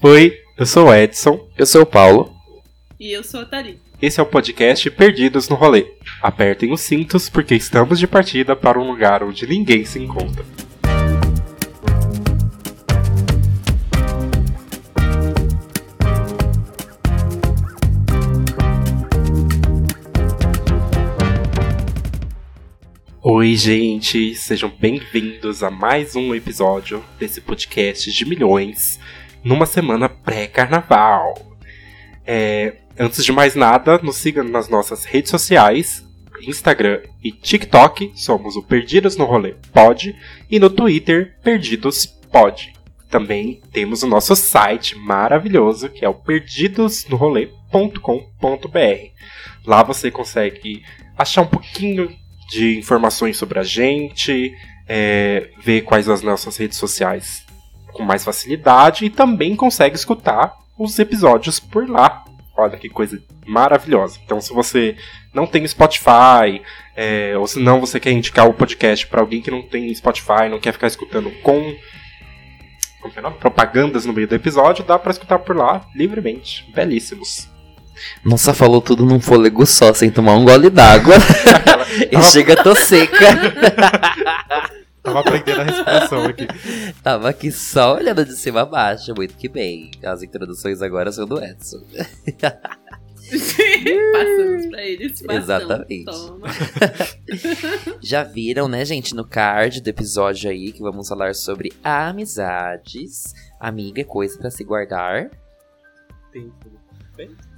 [0.00, 1.48] Oi, eu sou o Edson.
[1.58, 2.32] Eu sou o Paulo.
[3.00, 3.80] E eu sou a Thalita.
[4.00, 5.92] Esse é o podcast Perdidos no Rolê.
[6.22, 10.44] Apertem os cintos porque estamos de partida para um lugar onde ninguém se encontra.
[23.20, 28.98] Oi, gente, sejam bem-vindos a mais um episódio desse podcast de milhões
[29.48, 31.34] numa semana pré-carnaval.
[32.26, 36.04] É, antes de mais nada, nos sigam nas nossas redes sociais,
[36.42, 40.14] Instagram e TikTok, somos o Perdidos no Rolê Pod,
[40.50, 42.74] e no Twitter, Perdidos Pod.
[43.08, 49.12] Também temos o nosso site maravilhoso, que é o perdidosnorolê.com.br.
[49.64, 50.82] Lá você consegue
[51.16, 52.14] achar um pouquinho
[52.50, 54.54] de informações sobre a gente,
[54.86, 57.47] é, ver quais as nossas redes sociais
[57.92, 62.24] com mais facilidade e também consegue escutar os episódios por lá.
[62.56, 64.18] Olha que coisa maravilhosa.
[64.24, 64.96] Então, se você
[65.32, 66.60] não tem Spotify,
[66.96, 70.48] é, ou se não você quer indicar o podcast para alguém que não tem Spotify,
[70.50, 71.76] não quer ficar escutando com
[73.16, 76.68] é propagandas no meio do episódio, dá para escutar por lá livremente.
[76.74, 77.48] Belíssimos.
[78.24, 81.14] Nossa, falou tudo num fôlego só, sem tomar um gole d'água.
[82.10, 83.28] e chega, tô seca.
[85.08, 86.46] Tava aprendendo a respiração aqui.
[87.02, 89.90] Tava aqui só olhando de cima a baixo, muito que bem.
[90.04, 91.82] As introduções agora são do Edson.
[94.12, 95.22] Passamos pra eles.
[95.28, 96.10] Exatamente.
[98.00, 103.34] Já viram, né, gente, no card do episódio aí que vamos falar sobre amizades.
[103.60, 105.30] Amiga é coisa para se guardar.
[106.32, 106.50] Tem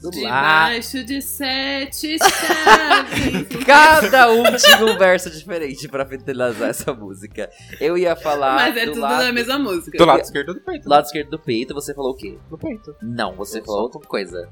[0.08, 3.48] Debaixo de sete chaves.
[3.66, 7.50] Cada um tinha um verso diferente pra finalizar essa música.
[7.80, 8.54] Eu ia falar.
[8.54, 9.24] Mas é do tudo lado...
[9.24, 9.98] na mesma música.
[9.98, 10.84] Do lado esquerdo do peito.
[10.84, 12.38] Do lado esquerdo do peito, você falou o quê?
[12.48, 12.94] Do peito.
[13.02, 14.48] Não, você Eu falou só- outra coisa.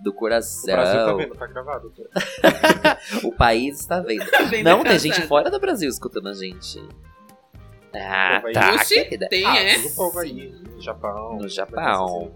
[0.00, 0.74] Do O coração.
[0.74, 1.92] Brasil tá vendo, tá gravado.
[3.24, 4.24] o país está vendo.
[4.50, 4.98] Bem Não, tem decantado.
[4.98, 6.80] gente fora do Brasil escutando a gente.
[7.94, 9.74] Ah, tá, Oxi, tem, Ah, é?
[9.76, 11.38] Todo o povo aí, no Japão.
[11.40, 12.30] No Japão.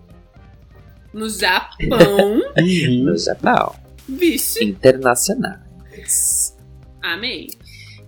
[1.12, 2.40] No Japão.
[3.04, 3.74] No Japão.
[4.08, 4.64] Vixe.
[4.64, 6.56] Internacionais.
[7.02, 7.48] Amei.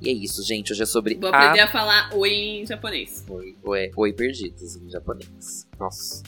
[0.01, 0.73] E é isso, gente.
[0.73, 1.65] Hoje é sobre Vou aprender a...
[1.65, 3.25] a falar oi em japonês.
[3.29, 5.67] Oi, oi, oi perdidos em japonês.
[5.79, 6.23] Nossa,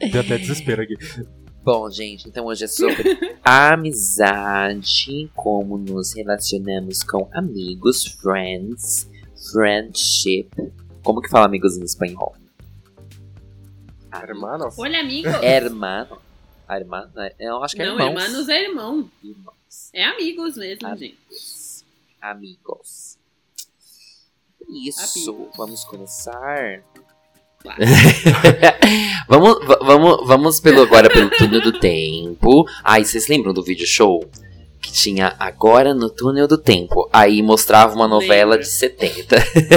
[0.00, 0.94] É, deu até desespero aqui.
[1.64, 3.04] Bom, gente, então hoje é sobre
[3.44, 9.08] amizade, como nos relacionamos com amigos, friends,
[9.52, 10.48] friendship.
[11.04, 12.34] Como que fala amigos em espanhol?
[14.12, 14.74] Hermanos?
[14.78, 15.28] Olha, amigo.
[15.42, 16.18] Hermano.
[16.68, 17.10] Hermano?
[17.38, 18.22] Eu acho que é Não, irmãos.
[18.22, 19.10] hermanos é irmão.
[19.22, 19.90] Irmãos.
[19.92, 21.16] É amigos mesmo, gente.
[21.30, 21.84] Amigos.
[22.20, 23.18] Amigos.
[24.86, 25.56] Isso, Amigos.
[25.56, 26.82] vamos começar.
[27.58, 27.78] Claro.
[29.28, 32.64] vamos, va- vamos, vamos pelo agora pelo túnel do tempo.
[32.82, 34.24] Ai, vocês lembram do vídeo show?
[34.80, 37.08] Que tinha agora no túnel do tempo.
[37.12, 38.66] Aí mostrava uma novela Lembro.
[38.66, 39.36] de 70.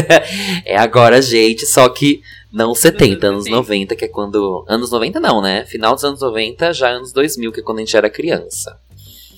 [0.66, 2.22] é agora, gente, só que
[2.56, 3.56] não 70, anos 80.
[3.58, 4.66] 90, que é quando.
[4.68, 5.66] Anos 90 não, né?
[5.66, 8.80] Final dos anos 90, já anos 2000, que é quando a gente era criança.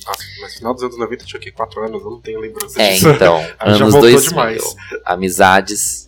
[0.05, 1.51] Nossa, mas no final dos anos 90 eu tinha o quê?
[1.51, 2.01] 4 anos?
[2.03, 3.09] Eu não tenho lembrança É, disso.
[3.09, 4.29] então, Aí já anos voltou 2000.
[4.29, 4.75] demais.
[5.03, 6.07] Amizades.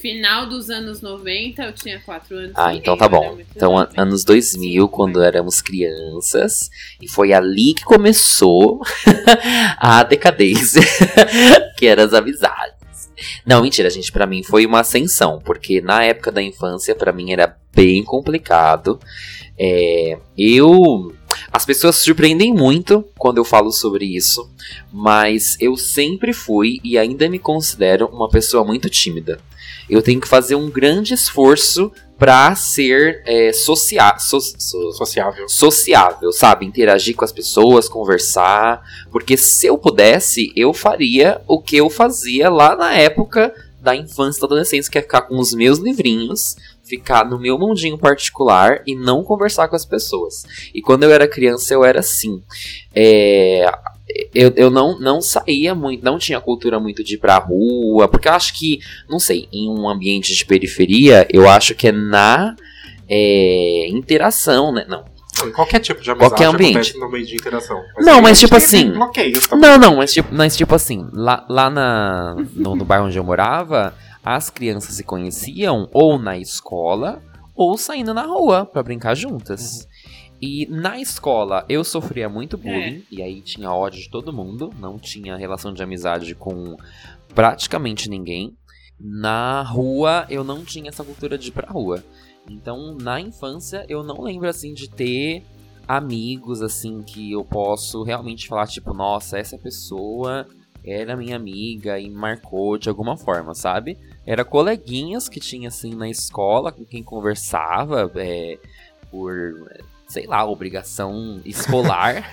[0.00, 2.52] Final dos anos 90, eu tinha 4 anos.
[2.54, 3.38] Ah, então tá bom.
[3.54, 6.68] Então, an- anos 2000, quando éramos crianças,
[7.00, 8.80] e foi ali que começou
[9.78, 10.82] a decadência,
[11.76, 12.75] que eram as amizades.
[13.44, 17.32] Não, mentira, gente, pra mim foi uma ascensão, porque na época da infância, pra mim
[17.32, 18.98] era bem complicado.
[19.58, 21.14] É, eu.
[21.52, 24.50] As pessoas surpreendem muito quando eu falo sobre isso,
[24.92, 29.38] mas eu sempre fui e ainda me considero uma pessoa muito tímida.
[29.88, 35.48] Eu tenho que fazer um grande esforço pra ser é, socia so- so- Sociável.
[35.48, 36.64] sociável, sabe?
[36.66, 38.82] Interagir com as pessoas, conversar.
[39.10, 44.38] Porque se eu pudesse, eu faria o que eu fazia lá na época da infância
[44.38, 48.82] e da adolescência, que é ficar com os meus livrinhos, ficar no meu mundinho particular
[48.86, 50.44] e não conversar com as pessoas.
[50.74, 52.42] E quando eu era criança, eu era assim.
[52.94, 53.70] É,
[54.34, 58.28] eu, eu não, não saía muito, não tinha cultura muito de ir pra rua, porque
[58.28, 62.54] eu acho que, não sei, em um ambiente de periferia, eu acho que é na
[63.08, 64.84] é, interação, né?
[64.88, 65.04] Não.
[65.54, 66.96] Qualquer tipo de amizade Qualquer ambiente.
[66.96, 67.78] no meio de interação.
[67.98, 68.92] Não, mas a gente tipo assim-.
[69.52, 73.24] Não, não, mas tipo, mas tipo assim, lá, lá na, no, no bairro onde eu
[73.24, 73.94] morava,
[74.24, 77.22] as crianças se conheciam ou na escola
[77.54, 79.86] ou saindo na rua pra brincar juntas.
[80.40, 84.98] E na escola eu sofria muito bullying, e aí tinha ódio de todo mundo, não
[84.98, 86.76] tinha relação de amizade com
[87.34, 88.54] praticamente ninguém.
[88.98, 92.04] Na rua eu não tinha essa cultura de ir pra rua.
[92.48, 95.42] Então, na infância, eu não lembro assim de ter
[95.86, 100.46] amigos assim que eu posso realmente falar tipo, nossa, essa pessoa
[100.84, 103.98] era minha amiga e marcou de alguma forma, sabe?
[104.24, 108.58] Era coleguinhas que tinha assim na escola com quem conversava é,
[109.10, 109.32] por
[110.06, 112.24] sei lá, obrigação escolar.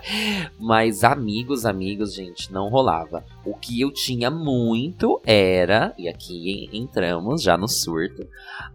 [0.58, 3.24] Mas amigos, amigos, gente, não rolava.
[3.44, 8.26] O que eu tinha muito era, e aqui entramos já no surto,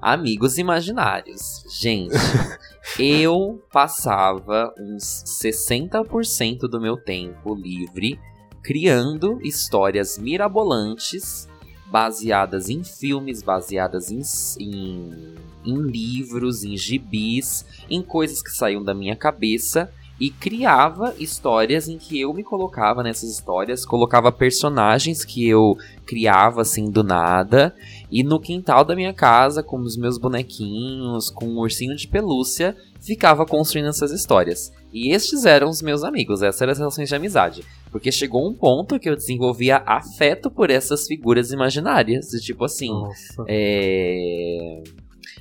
[0.02, 1.64] amigos imaginários.
[1.70, 2.16] Gente,
[2.98, 8.20] eu passava uns 60% do meu tempo livre
[8.64, 11.48] criando histórias mirabolantes
[11.90, 14.22] baseadas em filmes, baseadas em,
[14.60, 21.88] em, em livros, em gibis, em coisas que saíam da minha cabeça e criava histórias
[21.88, 27.76] em que eu me colocava nessas histórias, colocava personagens que eu criava assim do nada,
[28.12, 32.76] e no quintal da minha casa, com os meus bonequinhos, com um ursinho de pelúcia,
[33.00, 34.72] ficava construindo essas histórias.
[34.92, 37.64] E estes eram os meus amigos, essas eram as relações de amizade.
[37.92, 42.28] Porque chegou um ponto que eu desenvolvia afeto por essas figuras imaginárias.
[42.28, 42.90] De tipo assim.
[42.90, 43.46] Nossa.
[43.48, 44.82] É.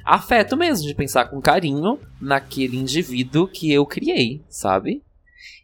[0.07, 5.03] Afeto mesmo, de pensar com carinho naquele indivíduo que eu criei, sabe?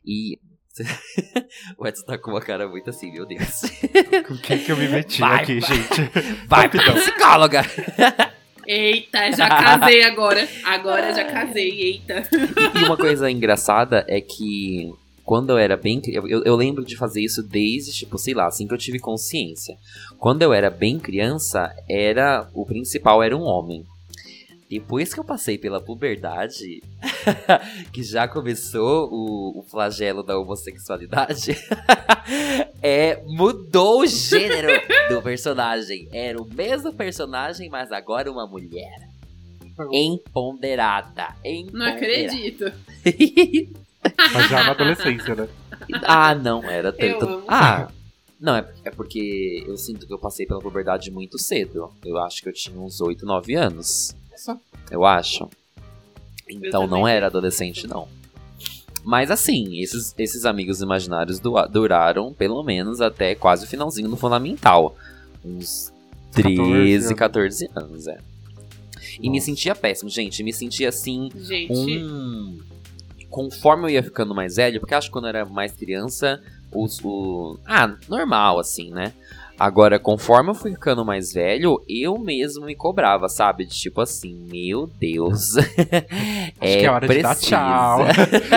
[0.04, 0.36] E.
[1.78, 3.60] o Edson tá com uma cara muito assim, meu Deus.
[4.26, 6.46] Com quem que eu me meti vai, aqui, vai, gente?
[6.48, 7.62] Vai, psicóloga!
[8.66, 10.48] Eita, já casei agora.
[10.64, 12.22] Agora já casei, eita.
[12.74, 14.90] E uma coisa engraçada é que
[15.24, 16.00] quando eu era bem.
[16.06, 19.76] Eu, eu lembro de fazer isso desde, tipo, sei lá, assim que eu tive consciência.
[20.18, 22.48] Quando eu era bem criança, era.
[22.54, 23.84] O principal era um homem.
[24.72, 26.82] Depois que eu passei pela puberdade,
[27.92, 31.54] que já começou o, o flagelo da homossexualidade,
[32.82, 34.70] é, mudou o gênero
[35.10, 36.08] do personagem.
[36.10, 39.10] Era o mesmo personagem, mas agora uma mulher.
[39.92, 41.36] Empoderada.
[41.44, 41.76] empoderada.
[41.76, 42.72] Não acredito.
[44.32, 45.48] Mas já na adolescência, né?
[46.02, 47.44] Ah, não, era tanto.
[47.46, 47.90] Ah,
[48.40, 51.92] não, é, é porque eu sinto que eu passei pela puberdade muito cedo.
[52.02, 54.16] Eu acho que eu tinha uns 8, 9 anos.
[54.36, 54.58] Só.
[54.90, 55.48] Eu acho.
[56.48, 58.08] Então não era adolescente, não.
[59.04, 64.96] Mas assim, esses, esses amigos imaginários duraram pelo menos até quase o finalzinho no fundamental.
[65.44, 65.92] Uns
[66.32, 68.18] 13, 14 anos, é.
[69.14, 69.30] E Nossa.
[69.30, 70.42] me sentia péssimo, gente.
[70.42, 71.30] Me sentia assim.
[71.34, 71.98] Gente.
[71.98, 72.60] Um
[73.32, 76.40] conforme eu ia ficando mais velho, porque acho que quando eu era mais criança,
[76.70, 77.58] os, o.
[77.66, 79.12] Ah, normal, assim, né?
[79.62, 83.64] Agora, conforme eu fui ficando mais velho, eu mesmo me cobrava, sabe?
[83.64, 85.56] De tipo assim, meu Deus.
[86.60, 88.00] é, é hora precisa, de dar tchau.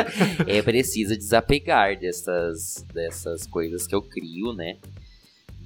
[0.48, 4.78] é preciso desapegar dessas, dessas coisas que eu crio, né?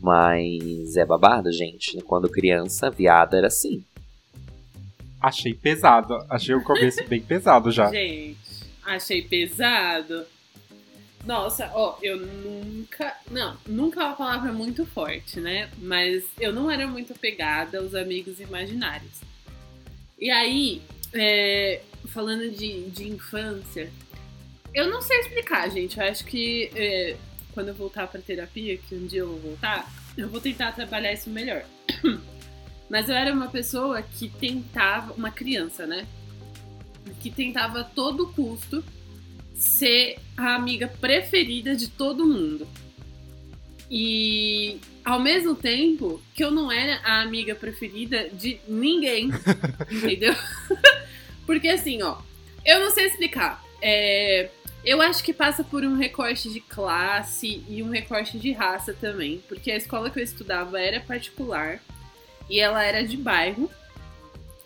[0.02, 2.02] Mas é babado, gente.
[2.02, 3.82] Quando criança, viada era assim.
[5.22, 6.18] Achei pesado.
[6.30, 7.90] Achei o começo bem pesado já.
[7.90, 8.36] Gente.
[8.86, 10.26] Achei pesado.
[11.26, 13.16] Nossa, ó, eu nunca.
[13.30, 15.70] Não, nunca é uma palavra muito forte, né?
[15.78, 19.22] Mas eu não era muito pegada aos amigos imaginários.
[20.18, 20.82] E aí,
[21.14, 23.92] é, falando de, de infância,
[24.74, 26.00] eu não sei explicar, gente.
[26.00, 27.18] Eu acho que é,
[27.54, 31.14] quando eu voltar pra terapia, que um dia eu vou voltar, eu vou tentar trabalhar
[31.14, 31.64] isso melhor.
[32.90, 35.14] Mas eu era uma pessoa que tentava.
[35.14, 36.08] Uma criança, né?
[37.22, 38.84] que tentava a todo custo
[39.60, 42.66] ser a amiga preferida de todo mundo.
[43.92, 49.30] E ao mesmo tempo que eu não era a amiga preferida de ninguém,
[49.92, 50.34] entendeu?
[51.46, 52.18] Porque assim, ó,
[52.66, 53.64] eu não sei explicar.
[53.82, 54.50] É,
[54.86, 59.44] eu acho que passa por um recorte de classe e um recorte de raça também,
[59.48, 61.82] porque a escola que eu estudava era particular
[62.50, 63.70] e ela era de bairro.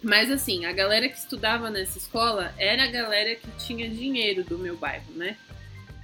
[0.03, 4.59] Mas assim, a galera que estudava nessa escola era a galera que tinha dinheiro do
[4.59, 5.37] meu bairro, né?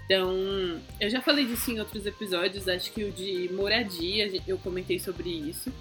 [0.06, 4.98] Então, eu já falei disso em outros episódios, acho que o de moradia, eu comentei
[5.00, 5.72] sobre isso.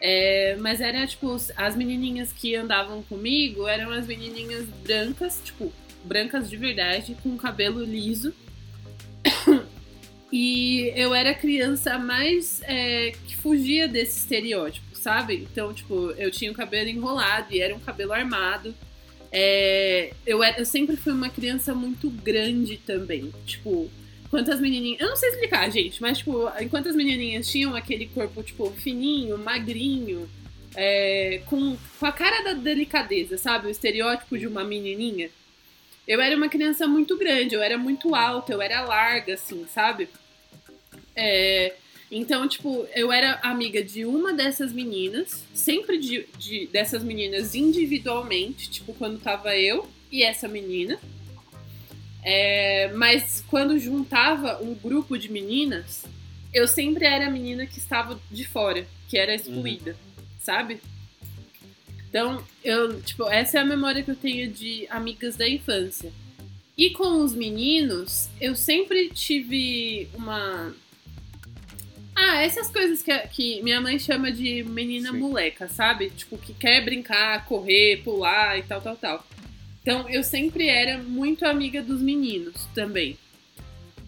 [0.00, 5.72] É, mas era tipo, as menininhas que andavam comigo eram as menininhas brancas, tipo,
[6.04, 8.32] brancas de verdade, com cabelo liso.
[10.30, 15.46] e eu era a criança mais é, que fugia desse estereótipo sabe?
[15.50, 18.74] Então, tipo, eu tinha o cabelo enrolado e era um cabelo armado.
[19.30, 23.32] É, eu, era, eu sempre fui uma criança muito grande também.
[23.46, 23.90] Tipo,
[24.30, 25.00] quantas menininhas.
[25.00, 29.38] Eu não sei explicar, gente, mas, tipo, enquanto as menininhas tinham aquele corpo, tipo, fininho,
[29.38, 30.28] magrinho,
[30.74, 33.66] é, com, com a cara da delicadeza, sabe?
[33.66, 35.30] O estereótipo de uma menininha.
[36.06, 40.08] Eu era uma criança muito grande, eu era muito alta, eu era larga, assim, sabe?
[41.14, 41.74] É,
[42.10, 48.70] Então, tipo, eu era amiga de uma dessas meninas, sempre de, de, dessas meninas individualmente,
[48.70, 50.98] tipo, quando tava eu e essa menina.
[52.22, 56.04] É, mas quando juntava um grupo de meninas,
[56.52, 60.24] eu sempre era a menina que estava de fora, que era excluída, uhum.
[60.40, 60.80] sabe?
[62.08, 66.10] Então, eu, tipo, essa é a memória que eu tenho de amigas da infância.
[66.76, 70.74] E com os meninos, eu sempre tive uma
[72.20, 75.18] ah, essas coisas que, que minha mãe chama de menina Sim.
[75.18, 76.10] moleca, sabe?
[76.10, 79.26] Tipo, que quer brincar, correr, pular e tal, tal, tal.
[79.80, 83.16] Então, eu sempre era muito amiga dos meninos também.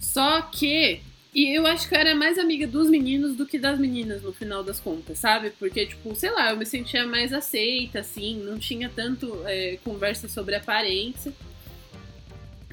[0.00, 1.00] Só que.
[1.32, 4.32] E eu acho que eu era mais amiga dos meninos do que das meninas, no
[4.32, 5.50] final das contas, sabe?
[5.50, 10.28] Porque, tipo, sei lá, eu me sentia mais aceita, assim, não tinha tanto é, conversa
[10.28, 11.32] sobre aparência.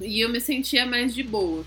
[0.02, 1.64] E eu me sentia mais de boa.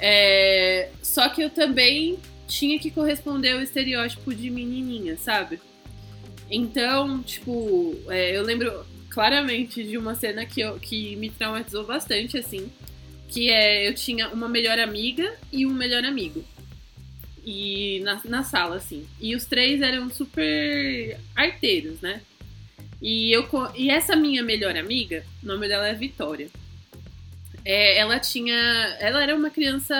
[0.00, 5.60] É, só que eu também tinha que corresponder ao estereótipo de menininha, sabe?
[6.50, 12.36] Então, tipo, é, eu lembro claramente de uma cena que, eu, que me traumatizou bastante,
[12.36, 12.70] assim,
[13.28, 16.44] que é eu tinha uma melhor amiga e um melhor amigo.
[17.44, 19.06] E na, na sala, assim.
[19.20, 22.20] E os três eram super arteiros, né?
[23.00, 26.48] E, eu, e essa minha melhor amiga, o nome dela é Vitória
[27.64, 28.54] é, ela tinha.
[28.98, 29.94] Ela era uma criança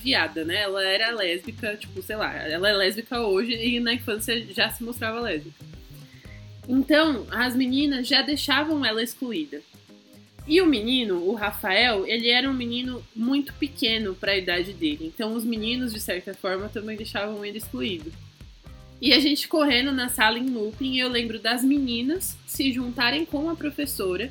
[0.00, 0.62] viada, né?
[0.62, 4.82] Ela era lésbica, tipo, sei lá, ela é lésbica hoje e na infância já se
[4.82, 5.64] mostrava lésbica.
[6.68, 9.62] Então, as meninas já deixavam ela excluída.
[10.46, 15.12] E o menino, o Rafael, ele era um menino muito pequeno para a idade dele.
[15.14, 18.12] Então, os meninos, de certa forma, também deixavam ele excluído.
[19.00, 23.48] E a gente correndo na sala em looping, eu lembro das meninas se juntarem com
[23.48, 24.30] a professora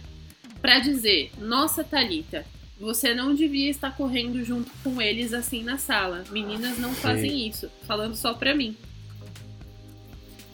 [0.62, 2.46] para dizer: Nossa, Talita,
[2.80, 6.24] você não devia estar correndo junto com eles assim na sala.
[6.30, 7.02] Meninas não Sim.
[7.02, 7.70] fazem isso.
[7.84, 8.76] Falando só pra mim.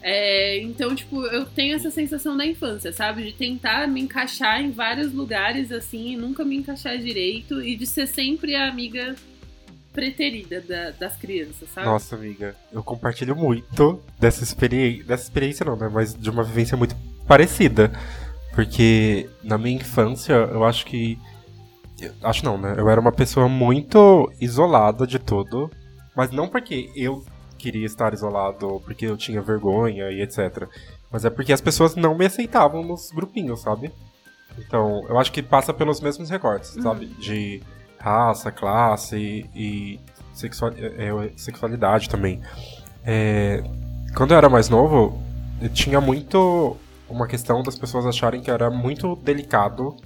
[0.06, 3.24] É, então, tipo, eu tenho essa sensação da infância, sabe?
[3.24, 7.86] De tentar me encaixar em vários lugares assim e nunca me encaixar direito e de
[7.86, 9.14] ser sempre a amiga
[9.94, 11.86] preterida da, das crianças, sabe?
[11.86, 15.04] Nossa, amiga, eu compartilho muito dessa experiência.
[15.04, 15.88] Dessa experiência não, né?
[15.90, 16.94] Mas de uma vivência muito
[17.26, 17.90] parecida.
[18.54, 21.18] Porque na minha infância, eu acho que
[22.22, 22.74] Acho não, né?
[22.76, 25.70] Eu era uma pessoa muito isolada de tudo.
[26.14, 27.24] Mas não porque eu
[27.58, 30.68] queria estar isolado, porque eu tinha vergonha e etc.
[31.10, 33.90] Mas é porque as pessoas não me aceitavam nos grupinhos, sabe?
[34.58, 36.82] Então, eu acho que passa pelos mesmos recortes, uhum.
[36.82, 37.06] sabe?
[37.06, 37.62] De
[37.98, 39.98] raça, classe e,
[40.32, 42.40] sexual, é, é, sexualidade também.
[43.04, 43.62] É,
[44.16, 45.20] quando eu era mais novo,
[45.60, 46.76] eu tinha muito
[47.08, 49.96] uma questão das pessoas acharem que era muito delicado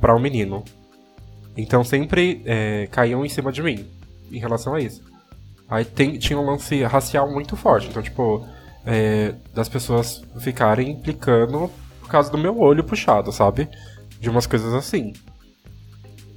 [0.00, 0.64] para um menino
[1.56, 3.86] então sempre é, caíam em cima de mim
[4.30, 5.02] em relação a isso.
[5.68, 7.88] Aí tem, tinha um lance racial muito forte.
[7.88, 8.46] Então, tipo,
[8.84, 13.68] é, das pessoas ficarem implicando por causa do meu olho puxado, sabe?
[14.20, 15.12] De umas coisas assim.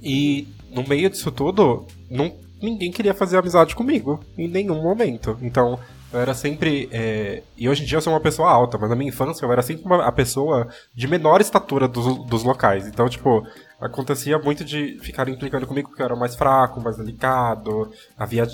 [0.02, 2.32] E no meio disso tudo, não,
[2.62, 5.36] ninguém queria fazer amizade comigo em nenhum momento.
[5.42, 5.78] Então,
[6.12, 6.88] eu era sempre.
[6.92, 7.42] É...
[7.56, 9.62] E hoje em dia eu sou uma pessoa alta, mas na minha infância eu era
[9.62, 12.86] sempre uma, a pessoa de menor estatura dos, dos locais.
[12.86, 13.46] Então, tipo,
[13.80, 18.46] acontecia muito de ficar implicando comigo porque eu era mais fraco, mais delicado, havia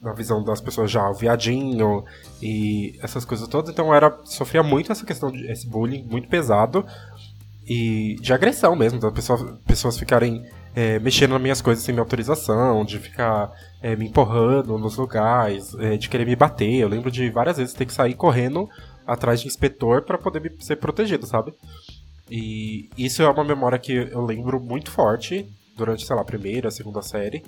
[0.00, 2.04] na visão das pessoas já o viadinho
[2.42, 3.70] e essas coisas todas.
[3.70, 6.84] Então eu era sofria muito essa questão de esse bullying muito pesado
[7.66, 12.02] e de agressão mesmo, das pessoas, pessoas ficarem é, mexendo nas minhas coisas sem minha
[12.02, 13.50] autorização, de ficar
[13.84, 16.72] é, me empurrando nos lugares, é, de querer me bater.
[16.76, 18.66] Eu lembro de várias vezes ter que sair correndo
[19.06, 21.52] atrás de inspetor para poder me, ser protegido, sabe?
[22.30, 26.68] E isso é uma memória que eu lembro muito forte durante, sei lá, a primeira,
[26.68, 27.44] a segunda série.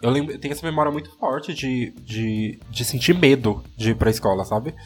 [0.00, 3.96] Eu, lembro, eu tenho essa memória muito forte de, de, de sentir medo de ir
[3.96, 4.76] pra escola, sabe?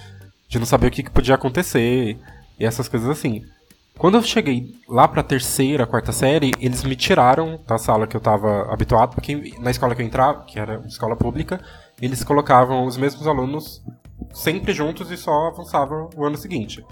[0.49, 2.16] De não saber o que, que podia acontecer
[2.59, 3.44] e essas coisas assim.
[4.00, 8.21] Quando eu cheguei lá pra terceira, quarta série, eles me tiraram da sala que eu
[8.21, 11.61] tava habituado, porque na escola que eu entrava, que era escola pública,
[12.00, 13.85] eles colocavam os mesmos alunos
[14.33, 16.83] sempre juntos e só avançavam o ano seguinte.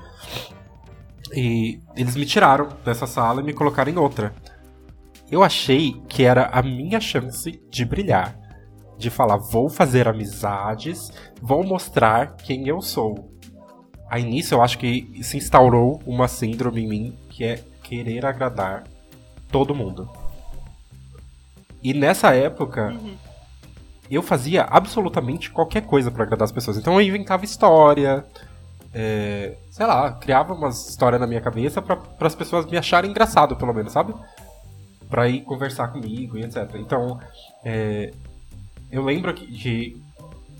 [1.32, 4.34] E eles me tiraram dessa sala e me colocaram em outra.
[5.30, 8.38] Eu achei que era a minha chance de brilhar.
[8.98, 11.10] De falar, vou fazer amizades,
[11.40, 13.37] vou mostrar quem eu sou.
[14.10, 18.84] Aí nisso eu acho que se instaurou uma síndrome em mim que é querer agradar
[19.50, 20.08] todo mundo.
[21.82, 23.16] E nessa época, uhum.
[24.10, 26.76] eu fazia absolutamente qualquer coisa para agradar as pessoas.
[26.76, 28.24] Então eu inventava história,
[28.92, 33.56] é, sei lá, criava umas histórias na minha cabeça para as pessoas me acharem engraçado,
[33.56, 34.14] pelo menos, sabe?
[35.08, 36.74] Pra ir conversar comigo e etc.
[36.74, 37.20] Então,
[37.64, 38.12] é,
[38.90, 40.02] eu lembro que, que,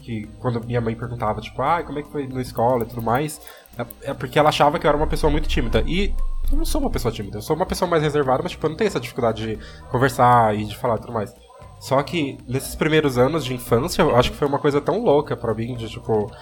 [0.08, 3.02] que quando minha mãe perguntava, tipo, ah, como é que foi na escola e tudo
[3.02, 3.38] mais,
[3.76, 5.84] é, é porque ela achava que eu era uma pessoa muito tímida.
[5.86, 6.14] E
[6.50, 8.70] eu não sou uma pessoa tímida, eu sou uma pessoa mais reservada, mas tipo, eu
[8.70, 9.58] não tenho essa dificuldade de
[9.90, 11.34] conversar e de falar e tudo mais.
[11.78, 15.36] Só que nesses primeiros anos de infância, eu acho que foi uma coisa tão louca
[15.36, 16.32] para mim, de tipo.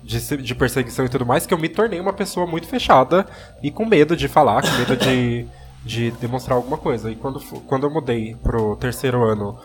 [0.00, 3.26] De, de, perseguição e tudo mais, que eu me tornei uma pessoa muito fechada
[3.62, 5.46] e com medo de falar, com medo de,
[5.84, 7.10] de demonstrar alguma coisa.
[7.10, 9.58] E quando, quando eu mudei pro terceiro ano,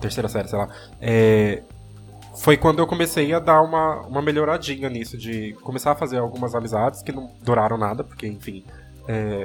[0.00, 0.68] terceira série, sei lá,
[1.00, 1.62] é,
[2.40, 6.54] foi quando eu comecei a dar uma, uma melhoradinha nisso, de começar a fazer algumas
[6.54, 8.64] amizades que não duraram nada, porque, enfim.
[9.06, 9.44] É,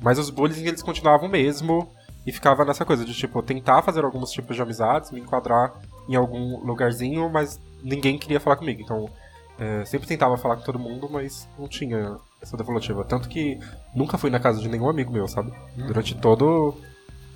[0.00, 1.88] mas os bullying eles continuavam mesmo.
[2.24, 5.72] E ficava nessa coisa de, tipo, tentar fazer alguns tipos de amizades, me enquadrar
[6.08, 8.80] em algum lugarzinho, mas ninguém queria falar comigo.
[8.80, 9.10] Então,
[9.58, 13.04] é, sempre tentava falar com todo mundo, mas não tinha essa devolutiva.
[13.04, 13.58] Tanto que
[13.92, 15.52] nunca fui na casa de nenhum amigo meu, sabe?
[15.76, 16.76] Durante todo.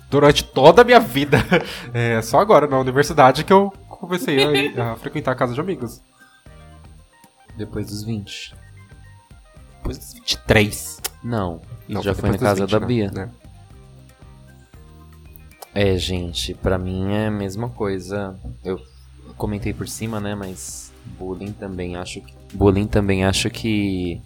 [0.09, 1.37] Durante toda a minha vida.
[1.93, 6.01] É só agora, na universidade, que eu comecei a, a frequentar a casa de amigos.
[7.55, 8.55] Depois dos 20.
[9.77, 11.01] Depois dos 23.
[11.23, 11.61] Não.
[11.87, 12.85] Não já foi na casa 20, da né?
[12.85, 13.11] Bia.
[13.11, 13.29] Né?
[15.73, 18.35] É, gente, para mim é a mesma coisa.
[18.63, 18.81] Eu
[19.35, 24.19] comentei por cima, né, mas bullying também acho que bullying também acho que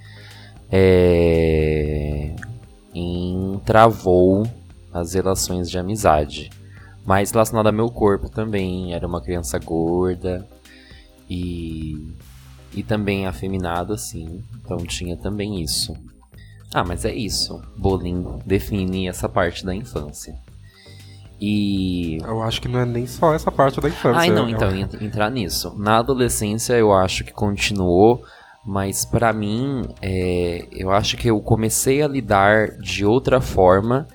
[0.72, 2.34] é,
[2.94, 4.48] entravou
[4.94, 6.50] as relações de amizade.
[7.06, 10.48] Mais relacionado ao meu corpo também, era uma criança gorda
[11.30, 12.16] e
[12.74, 15.94] e também afeminado assim, então tinha também isso.
[16.74, 17.62] Ah, mas é isso.
[17.76, 20.34] Bullying define essa parte da infância.
[21.40, 22.18] E.
[22.22, 24.22] Eu acho que não é nem só essa parte da infância.
[24.22, 25.76] Ai, não, então, entrar nisso.
[25.78, 28.24] Na adolescência eu acho que continuou,
[28.66, 34.08] mas para mim, é, eu acho que eu comecei a lidar de outra forma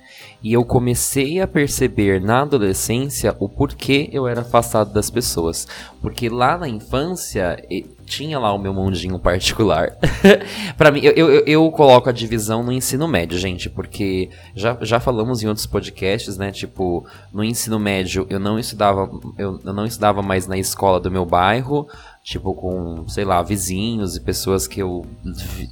[0.43, 5.67] e eu comecei a perceber na adolescência o porquê eu era afastado das pessoas.
[6.01, 7.57] Porque lá na infância
[8.05, 9.97] tinha lá o meu mundinho particular.
[10.77, 14.99] para mim, eu, eu, eu, coloco a divisão no ensino médio, gente, porque já, já
[14.99, 16.51] falamos em outros podcasts, né?
[16.51, 21.11] Tipo, no ensino médio eu não estudava, eu, eu não estudava mais na escola do
[21.11, 21.87] meu bairro
[22.27, 25.05] tipo, com, sei lá, vizinhos e pessoas que eu.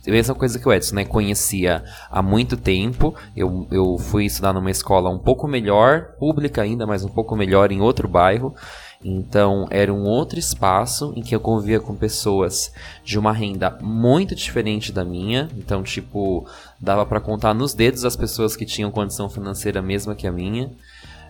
[0.08, 1.04] Mesma coisa que o Edson, né?
[1.04, 3.13] Conhecia há muito tempo.
[3.36, 7.74] Eu, eu fui estudar numa escola um pouco melhor, pública ainda, mas um pouco melhor
[7.74, 8.56] em outro bairro.
[9.04, 14.34] Então, era um outro espaço em que eu convivia com pessoas de uma renda muito
[14.34, 15.50] diferente da minha.
[15.58, 16.48] Então, tipo,
[16.80, 20.72] dava para contar nos dedos as pessoas que tinham condição financeira mesma que a minha.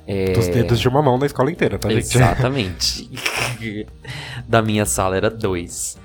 [0.07, 0.33] É...
[0.33, 2.15] Dos dedos de uma mão na escola inteira, tá, gente?
[2.15, 3.09] Exatamente.
[4.47, 5.97] da minha sala era dois.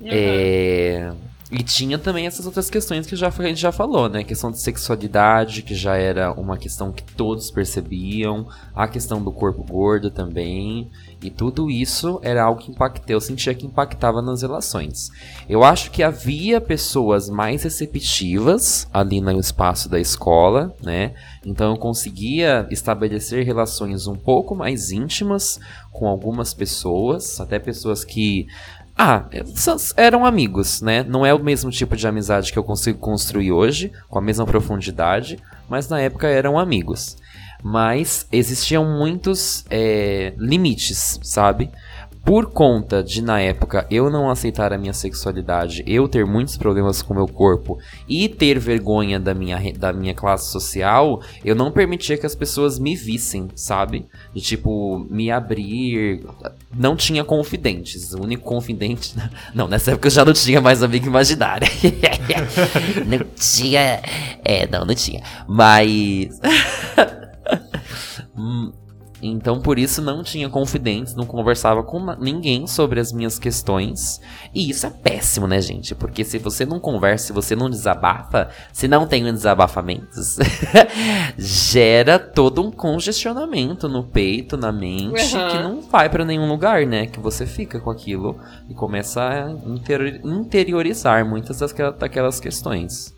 [0.00, 0.08] Uhum.
[0.10, 1.12] É...
[1.54, 4.20] E tinha também essas outras questões que já, a gente já falou, né?
[4.20, 9.30] A questão de sexualidade, que já era uma questão que todos percebiam, a questão do
[9.30, 10.90] corpo gordo também.
[11.22, 15.10] E tudo isso era algo que impactava, eu sentia que impactava nas relações.
[15.46, 21.12] Eu acho que havia pessoas mais receptivas ali no espaço da escola, né?
[21.44, 25.60] Então eu conseguia estabelecer relações um pouco mais íntimas
[25.90, 28.46] com algumas pessoas, até pessoas que
[28.96, 29.24] ah,
[29.96, 31.02] eram amigos, né?
[31.02, 34.44] Não é o mesmo tipo de amizade que eu consigo construir hoje, com a mesma
[34.44, 37.16] profundidade, mas na época eram amigos.
[37.62, 41.70] Mas existiam muitos é, limites, sabe?
[42.24, 47.02] Por conta de, na época, eu não aceitar a minha sexualidade, eu ter muitos problemas
[47.02, 52.16] com meu corpo e ter vergonha da minha, da minha classe social, eu não permitia
[52.16, 54.06] que as pessoas me vissem, sabe?
[54.32, 56.24] De tipo, me abrir.
[56.72, 58.14] Não tinha confidentes.
[58.14, 59.14] O único confidente.
[59.54, 61.66] Não, nessa época eu já não tinha mais amigo imaginário.
[63.06, 64.00] não tinha.
[64.44, 65.22] É, não, não tinha.
[65.46, 66.40] Mas.
[69.22, 74.20] Então, por isso, não tinha confidentes, não conversava com ninguém sobre as minhas questões.
[74.52, 75.94] E isso é péssimo, né, gente?
[75.94, 80.38] Porque se você não conversa, se você não desabafa, se não tem um desabafamentos,
[81.38, 85.48] gera todo um congestionamento no peito, na mente, uhum.
[85.48, 87.06] que não vai para nenhum lugar, né?
[87.06, 89.52] Que você fica com aquilo e começa a
[90.24, 91.60] interiorizar muitas
[91.98, 93.14] daquelas questões.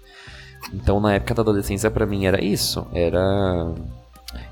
[0.72, 2.86] Então, na época da adolescência, para mim era isso.
[2.92, 3.74] Era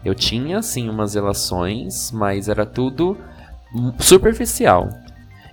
[0.04, 3.16] eu tinha, sim, umas relações, mas era tudo
[3.98, 4.90] superficial.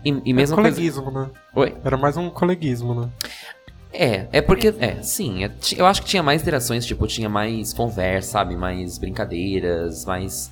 [0.03, 1.19] E, e mesmo é coleguismo, coisa...
[1.21, 1.29] né?
[1.55, 1.75] Oi?
[1.83, 3.09] Era mais um coleguismo, né?
[3.91, 7.73] É, é porque, é, sim, é, eu acho que tinha mais interações, tipo, tinha mais
[7.73, 8.55] conversa, sabe?
[8.55, 10.51] Mais brincadeiras, mais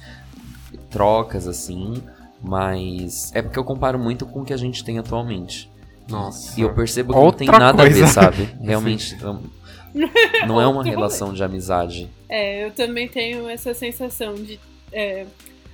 [0.89, 2.01] trocas, assim.
[2.41, 5.71] Mas é porque eu comparo muito com o que a gente tem atualmente.
[6.07, 6.59] Nossa.
[6.59, 8.03] E eu percebo que Outra não tem nada coisa.
[8.03, 8.49] a ver, sabe?
[8.61, 9.17] Realmente.
[10.47, 12.09] Não é uma relação de amizade.
[12.29, 14.59] É, eu também tenho essa sensação de.
[14.91, 15.25] É...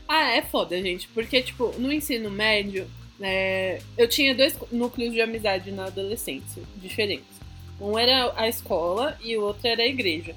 [0.07, 1.07] Ah, é foda, gente.
[1.07, 2.87] Porque, tipo, no ensino médio,
[3.21, 7.33] é, eu tinha dois núcleos de amizade na adolescência, diferentes.
[7.81, 10.35] Um era a escola e o outro era a igreja.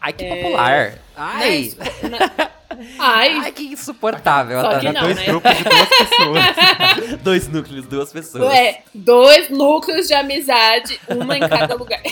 [0.00, 0.98] Ai, que É, popular.
[1.16, 1.72] Na Ai.
[2.10, 2.50] na-
[2.98, 4.60] Ai, Ai, que insuportável.
[4.60, 5.24] Só que não, dois né?
[5.26, 7.22] grupos de duas pessoas.
[7.22, 8.52] Dois núcleos, duas pessoas.
[8.52, 12.02] é, dois núcleos de amizade, uma em cada lugar.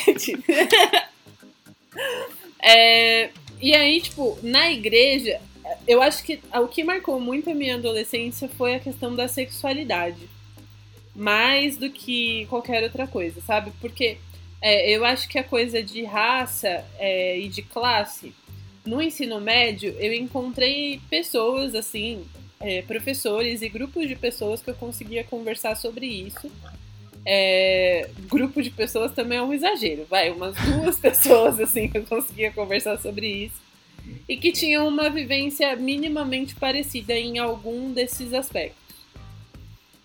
[2.63, 5.41] É, e aí, tipo, na igreja,
[5.87, 10.29] eu acho que o que marcou muito a minha adolescência foi a questão da sexualidade.
[11.15, 13.73] Mais do que qualquer outra coisa, sabe?
[13.81, 14.17] Porque
[14.61, 18.33] é, eu acho que a coisa de raça é, e de classe,
[18.85, 22.25] no ensino médio, eu encontrei pessoas, assim,
[22.61, 26.51] é, professores e grupos de pessoas que eu conseguia conversar sobre isso.
[27.25, 32.05] É, grupo de pessoas também é um exagero, vai, umas duas pessoas assim que eu
[32.05, 33.63] conseguia conversar sobre isso
[34.29, 38.83] e que tinham uma vivência minimamente parecida em algum desses aspectos.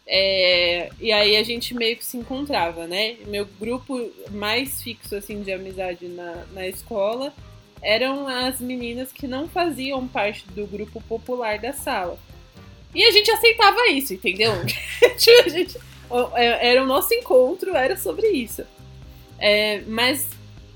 [0.10, 3.17] É, e aí a gente meio que se encontrava, né?
[3.25, 7.34] Meu grupo mais fixo assim de amizade na, na escola
[7.82, 12.17] eram as meninas que não faziam parte do grupo popular da sala.
[12.95, 14.53] E a gente aceitava isso, entendeu?
[15.17, 15.77] Tipo, a gente,
[16.36, 18.63] era o nosso encontro, era sobre isso.
[19.39, 20.28] É, mas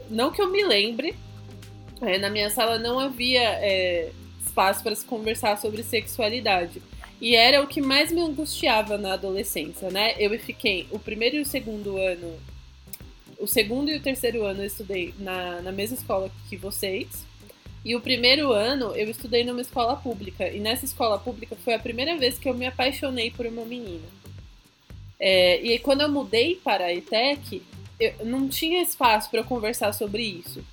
[0.10, 1.16] não que eu me lembre,
[2.02, 4.12] é, na minha sala não havia é,
[4.46, 6.82] espaço para se conversar sobre sexualidade.
[7.20, 10.16] E era o que mais me angustiava na adolescência, né?
[10.18, 12.36] Eu fiquei o primeiro e o segundo ano.
[13.38, 17.26] O segundo e o terceiro ano eu estudei na, na mesma escola que vocês.
[17.86, 20.50] E o primeiro ano eu estudei numa escola pública.
[20.50, 24.21] E nessa escola pública foi a primeira vez que eu me apaixonei por uma menina.
[25.24, 27.62] É, e quando eu mudei para a ETEC,
[28.00, 30.64] eu não tinha espaço para eu conversar sobre isso.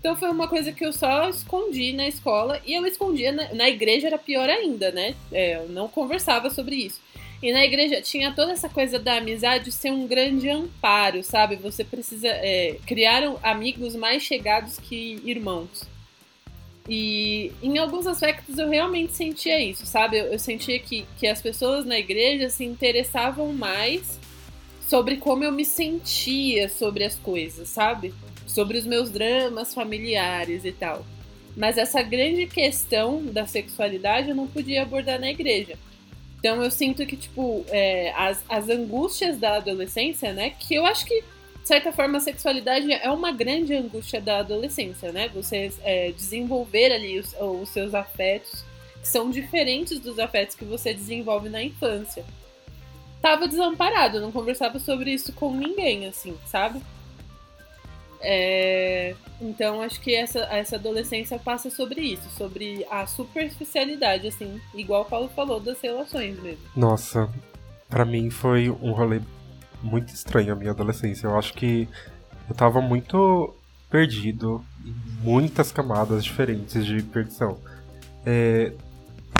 [0.00, 3.70] Então foi uma coisa que eu só escondi na escola e eu escondia na, na
[3.70, 5.14] igreja era pior ainda, né?
[5.30, 7.00] É, eu não conversava sobre isso.
[7.40, 11.54] E na igreja tinha toda essa coisa da amizade ser um grande amparo, sabe?
[11.56, 15.91] Você precisa é, criar amigos mais chegados que irmãos.
[16.88, 20.18] E em alguns aspectos eu realmente sentia isso, sabe?
[20.18, 24.18] Eu, eu sentia que, que as pessoas na igreja se interessavam mais
[24.88, 28.12] sobre como eu me sentia sobre as coisas, sabe?
[28.46, 31.06] Sobre os meus dramas familiares e tal.
[31.56, 35.78] Mas essa grande questão da sexualidade eu não podia abordar na igreja.
[36.38, 40.50] Então eu sinto que, tipo, é, as, as angústias da adolescência, né?
[40.50, 41.22] Que eu acho que,
[41.62, 45.28] de certa forma, a sexualidade é uma grande angústia da adolescência, né?
[45.28, 48.64] Você é, desenvolver ali os, os seus afetos,
[49.00, 52.24] que são diferentes dos afetos que você desenvolve na infância.
[53.20, 56.82] Tava desamparado, não conversava sobre isso com ninguém, assim, sabe?
[58.20, 65.02] É, então acho que essa, essa adolescência passa sobre isso, sobre a superficialidade, assim, igual
[65.02, 66.62] o Paulo falou das relações mesmo.
[66.74, 67.32] Nossa,
[67.88, 69.20] pra mim foi um rolê
[69.82, 71.26] muito estranho a minha adolescência.
[71.26, 71.88] Eu acho que
[72.48, 73.54] eu tava muito
[73.90, 77.58] perdido em muitas camadas diferentes de perdição.
[78.24, 78.72] É,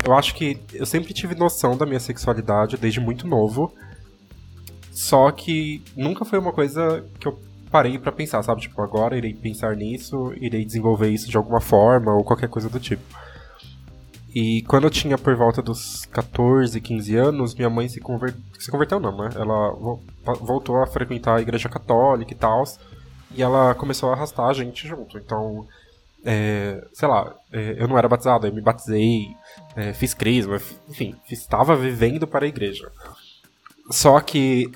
[0.05, 3.73] eu acho que eu sempre tive noção da minha sexualidade desde muito novo.
[4.91, 7.39] Só que nunca foi uma coisa que eu
[7.71, 8.61] parei pra pensar, sabe?
[8.61, 12.79] Tipo, agora irei pensar nisso, irei desenvolver isso de alguma forma ou qualquer coisa do
[12.79, 13.03] tipo.
[14.35, 18.35] E quando eu tinha por volta dos 14, 15 anos, minha mãe se, conver...
[18.59, 19.29] se converteu, não, né?
[19.35, 20.03] Ela vo-
[20.41, 22.65] voltou a frequentar a igreja católica e tal.
[23.35, 25.19] E ela começou a arrastar a gente junto.
[25.19, 25.67] Então,
[26.25, 29.27] é, sei lá, é, eu não era batizado, eu me batizei,
[29.77, 32.91] é, fiz crisma, enfim, estava vivendo para a igreja.
[33.91, 34.71] Só que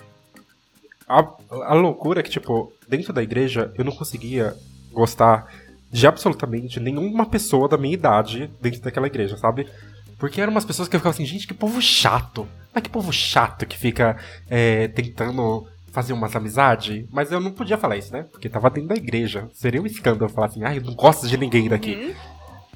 [1.09, 1.27] a,
[1.66, 4.55] a loucura é que, tipo, dentro da igreja eu não conseguia
[4.92, 5.47] gostar
[5.90, 9.66] de absolutamente nenhuma pessoa da minha idade dentro daquela igreja, sabe?
[10.18, 12.49] Porque eram umas pessoas que eu ficava assim, gente, que povo chato.
[12.72, 14.16] Mas que povo chato que fica
[14.49, 17.07] é, tentando fazer umas amizades.
[17.11, 18.25] Mas eu não podia falar isso, né?
[18.31, 19.49] Porque tava dentro da igreja.
[19.53, 21.94] Seria um escândalo falar assim, ai, eu não gosto de ninguém daqui.
[21.94, 22.14] Uhum.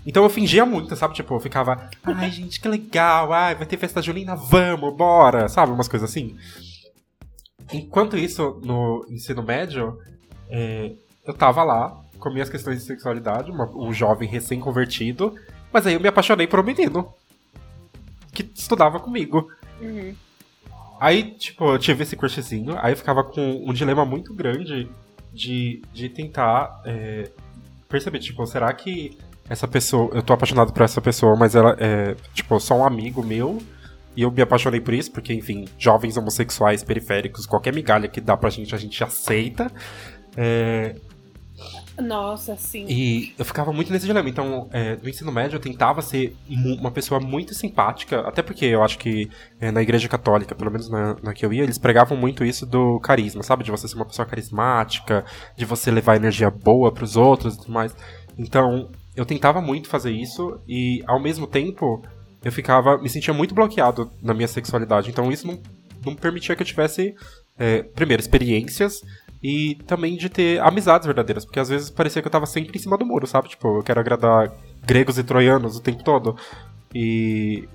[0.06, 1.14] Então eu fingia muito, sabe?
[1.14, 5.72] Tipo, eu ficava, ai, gente, que legal, ai, vai ter festa junina, vamos, bora, sabe?
[5.72, 6.36] Umas coisas assim.
[7.72, 9.98] Enquanto isso, no ensino médio,
[10.48, 10.92] é,
[11.26, 15.34] eu tava lá com minhas questões de sexualidade, uma- um jovem recém-convertido,
[15.72, 17.12] mas aí eu me apaixonei por um menino
[18.32, 19.48] que estudava comigo.
[19.80, 20.14] Uhum.
[21.00, 24.88] Aí, tipo, eu tive esse crushzinho, aí eu ficava com um dilema muito grande
[25.32, 27.30] de, de tentar é,
[27.88, 29.16] perceber, tipo, será que
[29.48, 33.24] essa pessoa, eu tô apaixonado por essa pessoa, mas ela é, tipo, só um amigo
[33.24, 33.60] meu,
[34.14, 38.36] e eu me apaixonei por isso, porque, enfim, jovens homossexuais periféricos, qualquer migalha que dá
[38.36, 39.72] pra gente, a gente aceita.
[40.36, 40.94] É,
[42.00, 42.86] Nossa, sim.
[42.88, 44.28] E eu ficava muito nesse dilema.
[44.28, 48.82] Então, é, no ensino médio, eu tentava ser uma pessoa muito simpática, até porque eu
[48.82, 52.16] acho que é, na igreja católica, pelo menos na, na que eu ia, eles pregavam
[52.16, 53.64] muito isso do carisma, sabe?
[53.64, 55.24] De você ser uma pessoa carismática,
[55.56, 57.94] de você levar energia boa pros outros e tudo mais.
[58.38, 62.02] Então, eu tentava muito fazer isso e, ao mesmo tempo,
[62.44, 62.98] eu ficava.
[62.98, 65.10] me sentia muito bloqueado na minha sexualidade.
[65.10, 65.58] Então, isso não,
[66.04, 67.14] não permitia que eu tivesse,
[67.58, 69.02] é, primeiro, experiências
[69.42, 72.80] e também de ter amizades verdadeiras, porque às vezes parecia que eu tava sempre em
[72.80, 73.48] cima do muro, sabe?
[73.48, 74.52] Tipo, eu quero agradar
[74.84, 76.36] gregos e troianos o tempo todo.
[76.94, 77.68] E.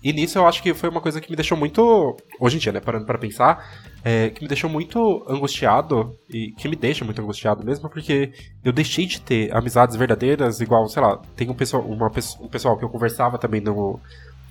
[0.00, 2.16] E nisso eu acho que foi uma coisa que me deixou muito.
[2.38, 2.78] Hoje em dia, né?
[2.78, 3.68] Parando pra pensar,
[4.04, 8.32] é, que me deixou muito angustiado, e que me deixa muito angustiado mesmo, porque
[8.64, 12.06] eu deixei de ter amizades verdadeiras, igual, sei lá, tem um pessoal, uma,
[12.40, 13.98] um pessoal que eu conversava também no.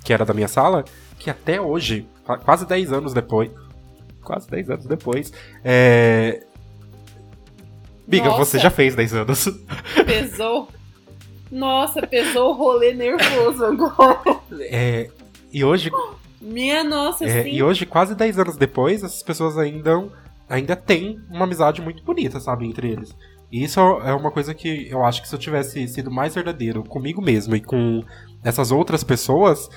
[0.03, 0.83] que era da minha sala,
[1.17, 3.49] que até hoje, qua- quase 10 anos depois.
[4.21, 5.31] Quase 10 anos depois.
[5.63, 6.43] É.
[8.07, 8.45] Biga, Nossa.
[8.45, 9.45] você já fez 10 anos.
[10.05, 10.69] Pesou.
[11.51, 14.19] Nossa, pesou o rolê nervoso agora.
[14.59, 15.09] É,
[15.51, 15.89] e hoje,
[16.41, 17.49] Minha nossa, é, sim.
[17.51, 20.03] e hoje, quase 10 anos depois, essas pessoas ainda,
[20.49, 23.15] ainda têm uma amizade muito bonita, sabe, entre eles.
[23.49, 26.83] E isso é uma coisa que eu acho que se eu tivesse sido mais verdadeiro
[26.83, 28.03] comigo mesmo e com
[28.43, 29.69] essas outras pessoas,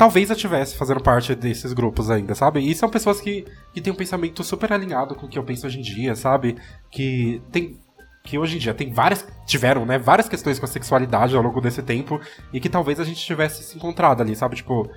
[0.00, 2.58] talvez eu tivesse fazendo parte desses grupos ainda, sabe?
[2.58, 5.66] E são pessoas que, que têm um pensamento super alinhado com o que eu penso
[5.66, 6.56] hoje em dia, sabe?
[6.90, 7.78] Que tem.
[8.24, 9.28] Que hoje em dia tem várias.
[9.44, 9.98] Tiveram, né?
[9.98, 12.18] Várias questões com a sexualidade ao longo desse tempo.
[12.50, 14.56] E que talvez a gente tivesse se encontrado ali, sabe?
[14.56, 14.90] Tipo,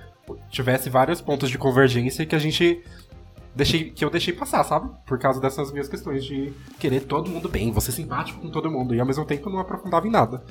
[0.48, 2.82] tivesse vários pontos de convergência que a gente.
[3.56, 4.90] Deixei, que eu deixei passar, sabe?
[5.06, 8.94] Por causa dessas minhas questões de querer todo mundo bem, você simpático com todo mundo.
[8.94, 10.42] E ao mesmo tempo não aprofundava em nada.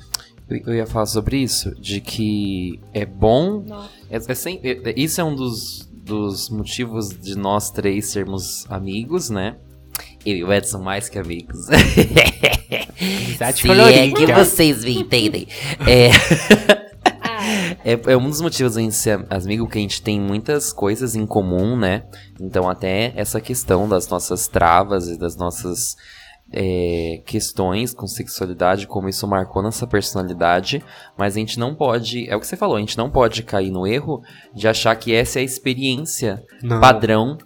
[0.48, 3.64] Eu, eu ia falar sobre isso, de que é bom.
[4.10, 9.28] É, é sempre- é- isso é um dos, dos motivos de nós três sermos amigos,
[9.28, 9.56] né?
[10.24, 11.66] Eu e o Edson mais que amigos.
[13.36, 15.46] Se é que vocês me entendem.
[15.86, 16.10] É,
[17.84, 21.14] é, é um dos motivos da gente ser amigo, que a gente tem muitas coisas
[21.14, 22.04] em comum, né?
[22.40, 25.96] Então até essa questão das nossas travas e das nossas
[26.52, 30.82] é, questões com sexualidade, como isso marcou nossa personalidade,
[31.16, 33.70] mas a gente não pode, é o que você falou, a gente não pode cair
[33.70, 34.22] no erro
[34.54, 36.80] de achar que essa é a experiência Não.
[36.80, 37.36] padrão.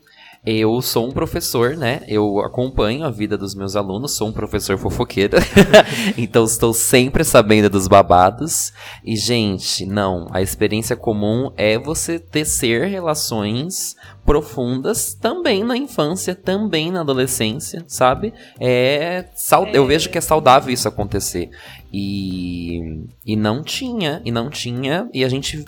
[0.46, 2.00] Eu sou um professor, né?
[2.08, 5.36] Eu acompanho a vida dos meus alunos, sou um professor fofoqueiro.
[6.16, 8.72] então estou sempre sabendo dos babados.
[9.04, 10.26] E, gente, não.
[10.30, 18.32] A experiência comum é você tecer relações profundas também na infância, também na adolescência, sabe?
[18.60, 21.50] É, sau- Eu vejo que é saudável isso acontecer.
[21.92, 25.64] E, e não tinha, e não tinha, e a gente.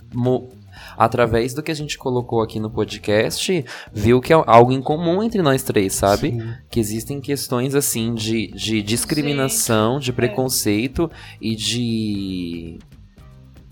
[1.02, 5.22] Através do que a gente colocou aqui no podcast, viu que é algo em comum
[5.22, 6.32] entre nós três, sabe?
[6.32, 6.52] Sim.
[6.68, 11.10] que existem questões assim de, de discriminação, de preconceito
[11.40, 12.78] e de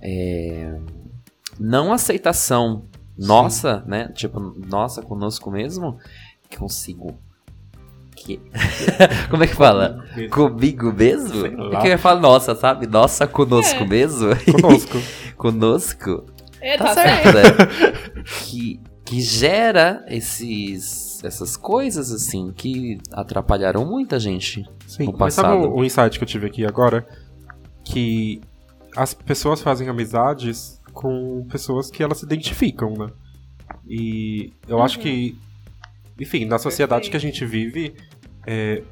[0.00, 0.78] é,
[1.60, 2.84] não aceitação
[3.18, 4.08] nossa, né?
[4.14, 5.98] Tipo, nossa conosco mesmo,
[6.48, 7.14] que consigo.
[8.16, 8.40] Que...
[9.28, 10.02] Como é que fala?
[10.30, 11.44] Comigo mesmo?
[11.44, 12.86] É que eu ia falar nossa, sabe?
[12.86, 13.86] Nossa conosco É.
[13.86, 14.28] mesmo?
[14.50, 14.98] Conosco.
[15.36, 16.24] conosco.
[16.60, 17.58] É, Tá, tá, certo, certo.
[17.58, 18.22] né?
[18.44, 24.64] que, que gera esses, essas coisas, assim, que atrapalharam muita gente.
[24.86, 25.72] Sim, no mas sabe passado.
[25.72, 27.06] o, o insight que eu tive aqui agora?
[27.84, 28.40] Que
[28.96, 33.08] as pessoas fazem amizades com pessoas que elas se identificam, né?
[33.88, 35.02] E eu acho Uhum.
[35.04, 35.38] que,
[36.20, 37.94] enfim, na sociedade que a gente vive,
[38.46, 38.82] é,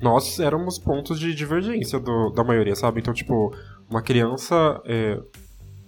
[0.00, 3.00] nós éramos pontos de divergência do- da maioria, sabe?
[3.00, 3.54] Então, tipo,
[3.88, 5.20] uma criança é,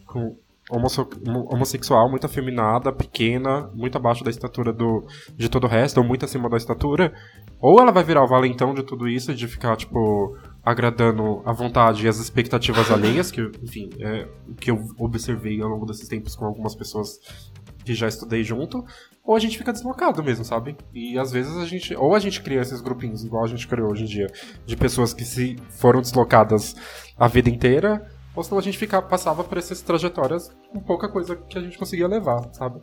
[0.07, 0.37] com
[0.73, 5.07] homossexual muito afeminada, pequena, muito abaixo da estatura do,
[5.37, 7.13] de todo o resto, ou muito acima da estatura,
[7.61, 12.05] ou ela vai virar o valentão de tudo isso, de ficar, tipo, agradando a vontade
[12.05, 16.35] e as expectativas alheias, que, enfim, é o que eu observei ao longo desses tempos
[16.35, 17.21] com algumas pessoas
[17.85, 18.85] que já estudei junto,
[19.25, 20.77] ou a gente fica deslocado mesmo, sabe?
[20.95, 23.91] E às vezes a gente, ou a gente cria esses grupinhos, igual a gente criou
[23.91, 24.27] hoje em dia,
[24.65, 26.77] de pessoas que se foram deslocadas
[27.17, 31.37] a vida inteira, ou senão a gente fica, passava por essas trajetórias com pouca coisa
[31.37, 32.81] que a gente conseguia levar, sabe?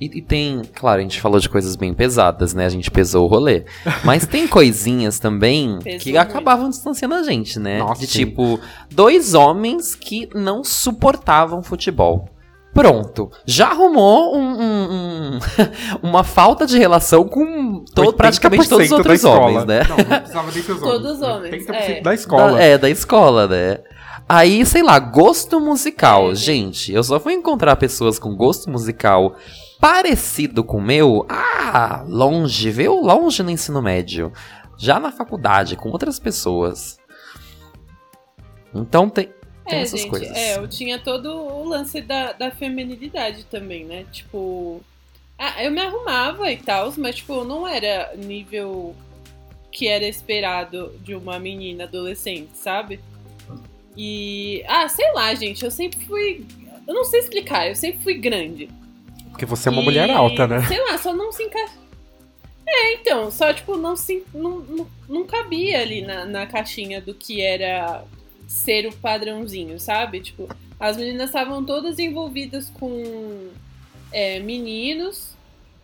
[0.00, 2.64] E, e tem, claro, a gente falou de coisas bem pesadas, né?
[2.66, 3.64] A gente pesou o rolê.
[4.04, 6.22] Mas tem coisinhas também Pesou que muito.
[6.22, 7.78] acabavam distanciando a gente, né?
[7.80, 8.18] Nossa, de sim.
[8.26, 12.28] tipo, dois homens que não suportavam futebol.
[12.72, 13.28] Pronto.
[13.44, 14.90] Já arrumou um- um-
[15.34, 15.38] um-
[16.08, 19.40] uma falta de relação com to- praticamente todos os 80% da outros escola.
[19.40, 19.80] homens, né?
[19.88, 22.00] Não, não precisava nem ser os Todos os homens, 80% é.
[22.02, 22.52] da escola.
[22.52, 23.78] Da- é, da escola, né?
[24.28, 26.34] Aí, sei lá, gosto musical.
[26.34, 29.36] Gente, eu só fui encontrar pessoas com gosto musical
[29.80, 31.24] parecido com o meu.
[31.28, 32.94] Ah, longe, viu?
[33.00, 34.32] Longe no ensino médio.
[34.76, 36.98] Já na faculdade, com outras pessoas.
[38.74, 39.30] Então tem,
[39.66, 40.36] tem É, essas gente, coisas.
[40.36, 44.04] é, eu tinha todo o lance da, da feminilidade também, né?
[44.12, 44.82] Tipo,
[45.38, 48.94] ah, eu me arrumava e tal, mas, tipo, não era nível
[49.72, 53.00] que era esperado de uma menina adolescente, sabe?
[54.00, 56.46] E, ah, sei lá, gente, eu sempre fui.
[56.86, 58.68] Eu não sei explicar, eu sempre fui grande.
[59.30, 60.62] Porque você é uma E, mulher alta, né?
[60.68, 61.74] Sei lá, só não se encaixa.
[62.64, 64.22] É, então, só tipo, não se.
[64.32, 68.04] Não, não, não cabia ali na, na caixinha do que era
[68.46, 70.20] ser o padrãozinho, sabe?
[70.20, 73.48] Tipo, as meninas estavam todas envolvidas com
[74.12, 75.36] é, meninos.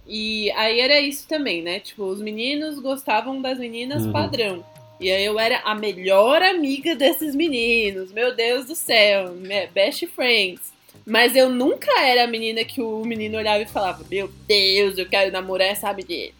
[0.07, 1.81] E aí era isso também, né?
[1.81, 4.12] Tipo, os meninos gostavam das meninas Uhum.
[4.12, 4.64] padrão.
[5.00, 8.12] E aí eu era a melhor amiga desses meninos.
[8.12, 9.35] Meu Deus do céu,
[9.72, 10.72] best friends.
[11.07, 15.07] Mas eu nunca era a menina que o menino olhava e falava: Meu Deus, eu
[15.07, 16.33] quero namorar essa menina.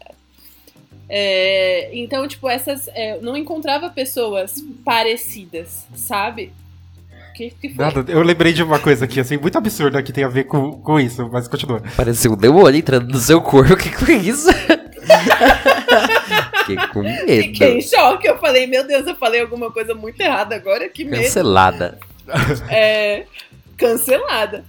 [1.07, 2.87] É, então, tipo, essas.
[2.89, 6.51] é, eu não encontrava pessoas parecidas, sabe?
[7.35, 7.85] Que, que foi?
[7.85, 10.71] Nada, eu lembrei de uma coisa aqui, assim, muito absurda que tem a ver com,
[10.71, 11.83] com isso, mas continua.
[11.95, 13.73] Pareceu um demônio entrando no seu corpo.
[13.73, 14.47] O que que foi isso?
[16.65, 17.87] Fiquei com Fiquei em medo.
[17.89, 18.27] choque.
[18.27, 21.23] Eu falei, meu Deus, eu falei alguma coisa muito errada agora, que medo.
[21.23, 21.99] Cancelada.
[22.69, 23.25] é,
[23.77, 24.65] cancelada.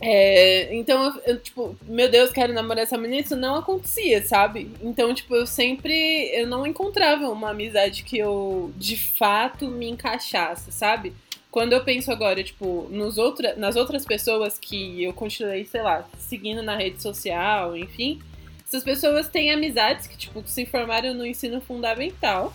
[0.00, 4.70] É, então, eu, eu, tipo, meu Deus, quero namorar essa menina, isso não acontecia, sabe?
[4.82, 5.94] Então, tipo, eu sempre,
[6.34, 11.14] eu não encontrava uma amizade que eu, de fato, me encaixasse, sabe?
[11.50, 16.04] Quando eu penso agora, tipo, nos outra, nas outras pessoas que eu continuei, sei lá,
[16.18, 18.20] seguindo na rede social, enfim,
[18.66, 22.54] essas pessoas têm amizades que, tipo, se formaram no ensino fundamental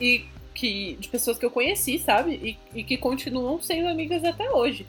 [0.00, 2.58] e que de pessoas que eu conheci, sabe?
[2.74, 4.86] E, e que continuam sendo amigas até hoje.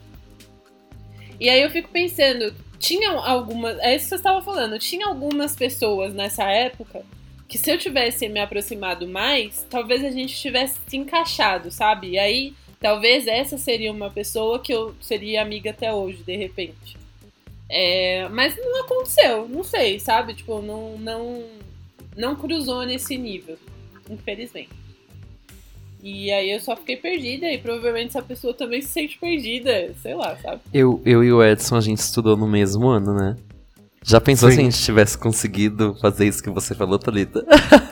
[1.40, 3.78] E aí eu fico pensando, tinham algumas.
[3.80, 7.04] É isso que você estava falando, tinha algumas pessoas nessa época
[7.48, 12.10] que se eu tivesse me aproximado mais, talvez a gente tivesse se encaixado, sabe?
[12.10, 16.96] E aí, talvez essa seria uma pessoa que eu seria amiga até hoje, de repente.
[17.68, 20.34] É, mas não aconteceu, não sei, sabe?
[20.34, 21.44] Tipo, não, não,
[22.16, 23.58] não cruzou nesse nível,
[24.08, 24.70] infelizmente.
[26.02, 30.14] E aí eu só fiquei perdida e provavelmente essa pessoa também se sente perdida, sei
[30.14, 30.60] lá, sabe?
[30.72, 33.36] Eu, eu e o Edson, a gente estudou no mesmo ano, né?
[34.04, 34.54] Já pensou Sim.
[34.54, 37.44] se a gente tivesse conseguido fazer isso que você falou, Thalita?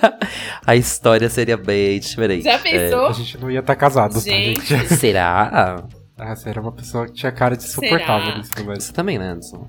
[0.64, 2.44] a história seria bem diferente.
[2.44, 3.06] Já pensou?
[3.08, 4.64] A gente não ia estar casado, tá, Gente.
[4.64, 4.92] gente?
[4.92, 4.96] É.
[4.96, 5.82] Será?
[6.16, 8.38] Ah, você era uma pessoa que tinha cara de insuportável Será?
[8.38, 8.52] nisso.
[8.86, 9.66] Você também, né, Edson?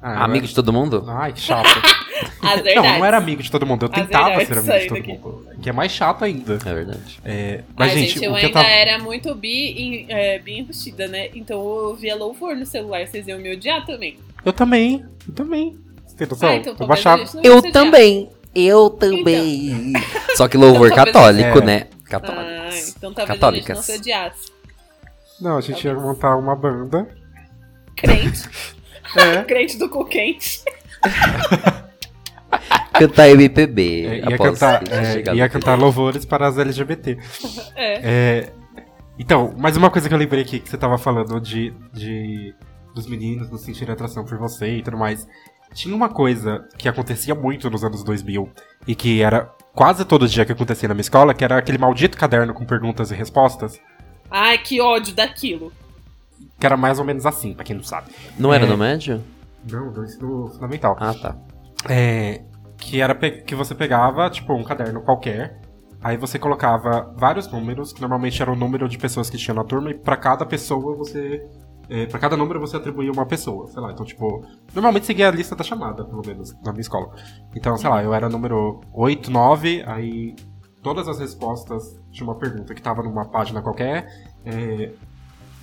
[0.00, 1.02] Ah, Amigo eu de todo mundo?
[1.06, 1.66] era- Ai, que chato.
[2.42, 2.98] As não, verdades.
[2.98, 3.84] não era amigo de todo mundo.
[3.86, 5.08] Eu As tentava verdades ser amigo de todo aqui.
[5.08, 5.48] mundo.
[5.60, 6.54] Que é mais chato ainda.
[6.54, 7.20] É verdade.
[7.24, 8.66] É, mas, Ai, gente, gente, eu o que ainda eu tava.
[8.74, 11.28] era muito bi, em- é, bi embustida, né?
[11.34, 14.16] Então eu ouvia louvor no celular, vocês iam me odiar também.
[14.44, 15.04] Eu também.
[15.28, 15.76] Eu também.
[16.06, 16.48] Você tem noção?
[16.48, 17.22] ah, então eu talvez baixava.
[17.22, 17.72] a gente não ia Eu odiar.
[17.72, 18.30] também.
[18.54, 19.92] Eu também.
[20.36, 21.12] Só que louvor Então, talvez-
[21.42, 21.64] católico, É.
[21.64, 21.86] né?
[21.90, 22.94] Ah, Católicos.
[22.96, 23.76] então talvez a gente Católicas.
[23.76, 24.52] não se odiasse.
[25.40, 27.06] Não, a gente ia montar uma banda.
[27.96, 28.48] Crente.
[29.14, 29.44] É.
[29.44, 30.64] Crente do cu quente.
[32.92, 34.06] Cantar MPB.
[34.06, 37.16] É, ia após cantar, é, ia cantar louvores para as LGBT.
[37.76, 38.00] É.
[38.02, 38.52] É,
[39.18, 42.54] então, mais uma coisa que eu lembrei aqui que você tava falando de, de
[42.94, 45.26] dos meninos não sentirem atração por você e tudo mais.
[45.74, 48.50] Tinha uma coisa que acontecia muito nos anos 2000
[48.86, 52.16] e que era quase todo dia que acontecia na minha escola, que era aquele maldito
[52.16, 53.78] caderno com perguntas e respostas,
[54.30, 55.72] Ai, que ódio daquilo.
[56.58, 58.10] que era mais ou menos assim, pra quem não sabe.
[58.38, 58.68] Não era É.
[58.68, 59.22] no médio?
[59.70, 60.96] Não, do ensino fundamental.
[60.98, 61.36] Ah, tá.
[61.88, 62.42] É,
[62.78, 65.60] que era pe- que você pegava, tipo, um caderno qualquer,
[66.02, 69.64] aí você colocava vários números, que normalmente era o número de pessoas que tinha na
[69.64, 71.46] turma, e pra cada pessoa você.
[71.88, 73.92] É, para cada número você atribuía uma pessoa, sei lá.
[73.92, 77.14] Então, tipo, normalmente seguia a lista da chamada, pelo menos, na minha escola.
[77.54, 80.34] Então, sei lá, eu era número 8, 9, aí
[80.86, 84.06] todas as respostas tinha uma pergunta que tava numa página qualquer,
[84.44, 84.92] é,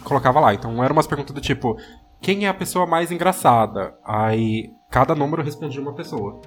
[0.03, 0.53] colocava lá.
[0.53, 1.77] Então, eram umas perguntas do tipo:
[2.19, 3.97] quem é a pessoa mais engraçada?
[4.03, 6.41] Aí cada número respondia uma pessoa.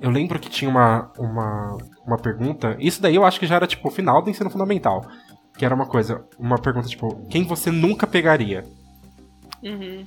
[0.00, 2.76] Eu lembro que tinha uma, uma, uma pergunta.
[2.78, 5.04] Isso daí eu acho que já era tipo o final do ensino fundamental.
[5.58, 8.64] Que era uma coisa, uma pergunta tipo: quem você nunca pegaria?
[9.60, 10.04] Uhum.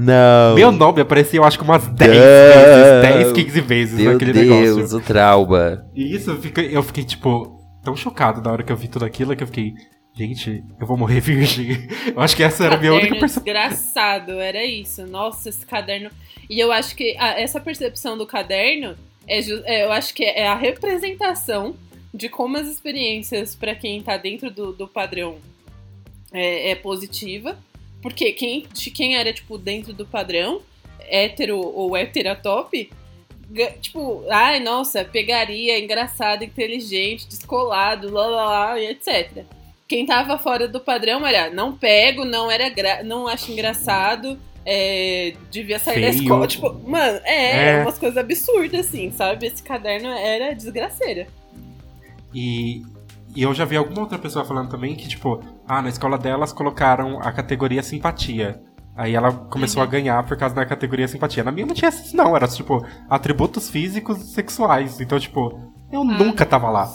[0.00, 0.54] Não.
[0.54, 2.16] Meu nome aparecia, eu acho que umas 10 Não.
[2.18, 4.98] vezes, 10, 15 vezes Meu naquele Deus, negócio.
[4.98, 5.84] o trauma.
[5.94, 9.04] E isso eu fiquei, eu fiquei, tipo, tão chocado na hora que eu vi tudo
[9.04, 9.74] aquilo que eu fiquei,
[10.14, 11.86] gente, eu vou morrer virgem.
[12.14, 13.42] Eu acho que essa era a minha única percepção.
[13.44, 15.06] desgraçado, era isso.
[15.06, 16.10] Nossa, esse caderno.
[16.48, 18.94] E eu acho que a- essa percepção do caderno
[19.28, 21.74] é, ju- é, eu acho que é a representação
[22.12, 25.36] de como as experiências para quem tá dentro do, do padrão
[26.32, 27.56] é, é positiva.
[28.02, 28.62] Porque quem,
[28.94, 30.62] quem era, tipo, dentro do padrão,
[31.00, 32.90] hétero ou heterotop,
[33.50, 39.44] ga- tipo, ai, nossa, pegaria, engraçado, inteligente, descolado, lá, lá, lá, e etc.
[39.86, 45.34] Quem tava fora do padrão era, não pego, não era gra- não acho engraçado, é,
[45.50, 46.22] devia sair da Feio.
[46.22, 46.46] escola.
[46.46, 47.82] Tipo, mano, é, É.
[47.82, 49.46] umas coisas absurdas, assim, sabe?
[49.46, 51.26] Esse caderno era desgraceira.
[52.34, 52.82] E,
[53.34, 56.52] e eu já vi alguma outra pessoa falando também que, tipo, ah, na escola delas
[56.52, 58.60] colocaram a categoria simpatia.
[58.96, 61.44] Aí ela começou a ganhar por causa da categoria simpatia.
[61.44, 62.36] Na minha não tinha isso, não.
[62.36, 65.00] Era, tipo, atributos físicos e sexuais.
[65.00, 65.58] Então, tipo,
[65.92, 66.92] eu nunca tava lá.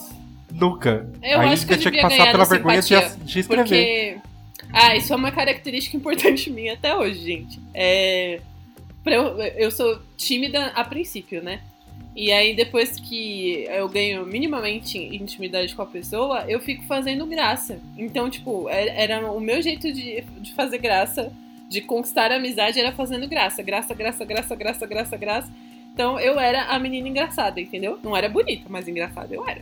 [0.52, 1.10] Nunca.
[1.24, 3.64] Eu Aí acho que eu tinha que passar pela vergonha de, de escrever.
[3.64, 4.18] Porque.
[4.72, 7.60] Ah, isso é uma característica importante minha até hoje, gente.
[7.74, 8.40] É.
[9.06, 11.62] Eu, eu sou tímida a princípio, né?
[12.16, 17.80] E aí, depois que eu ganho minimamente intimidade com a pessoa, eu fico fazendo graça.
[17.98, 21.34] Então, tipo, é- era o meu jeito de, de fazer graça,
[21.68, 23.62] de conquistar a amizade, era fazendo graça.
[23.62, 25.52] Graça, graça, graça, graça, graça, graça.
[25.94, 28.00] Então, eu era a menina engraçada, entendeu?
[28.02, 29.62] Não era bonita, mas engraçada eu era.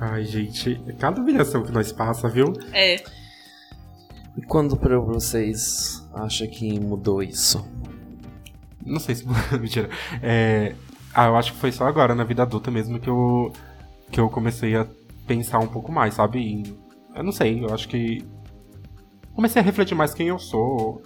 [0.00, 2.52] Ai, gente, cada humilhação que nós passa, viu?
[2.72, 2.96] É.
[4.36, 7.64] E quando pra vocês acha que mudou isso?
[8.84, 9.24] Não sei se.
[9.60, 9.88] Mentira.
[10.20, 10.74] É,
[11.14, 13.52] Ah, eu acho que foi só agora, na vida adulta mesmo, que eu,
[14.10, 14.86] que eu comecei a
[15.26, 16.38] pensar um pouco mais, sabe?
[16.40, 16.76] Em-
[17.14, 18.24] Eu não sei, eu acho que.
[19.34, 21.02] Comecei a refletir mais quem eu sou.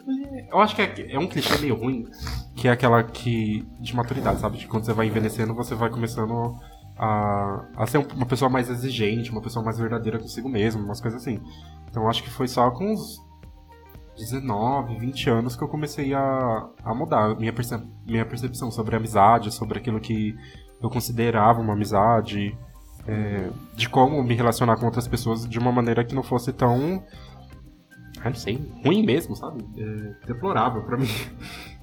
[0.51, 2.07] Eu acho que é, é um clichê meio ruim,
[2.55, 3.65] que é aquela que.
[3.81, 4.59] de maturidade, sabe?
[4.59, 6.57] De quando você vai envelhecendo, você vai começando
[6.99, 11.01] a, a ser um- uma pessoa mais exigente, uma pessoa mais verdadeira consigo mesmo, umas
[11.01, 11.41] coisas assim.
[11.91, 13.21] Então acho que foi só com uns
[14.17, 19.53] 19, 20 anos que eu comecei a, a mudar minha, perce- minha percepção sobre amizade,
[19.53, 20.35] sobre aquilo que
[20.83, 22.57] eu considerava uma amizade,
[23.07, 27.05] é, de como me relacionar com outras pessoas de uma maneira que não fosse tão.
[28.25, 29.65] Não sei, ruim mesmo, sabe?
[29.79, 31.07] É, deplorável pra mim.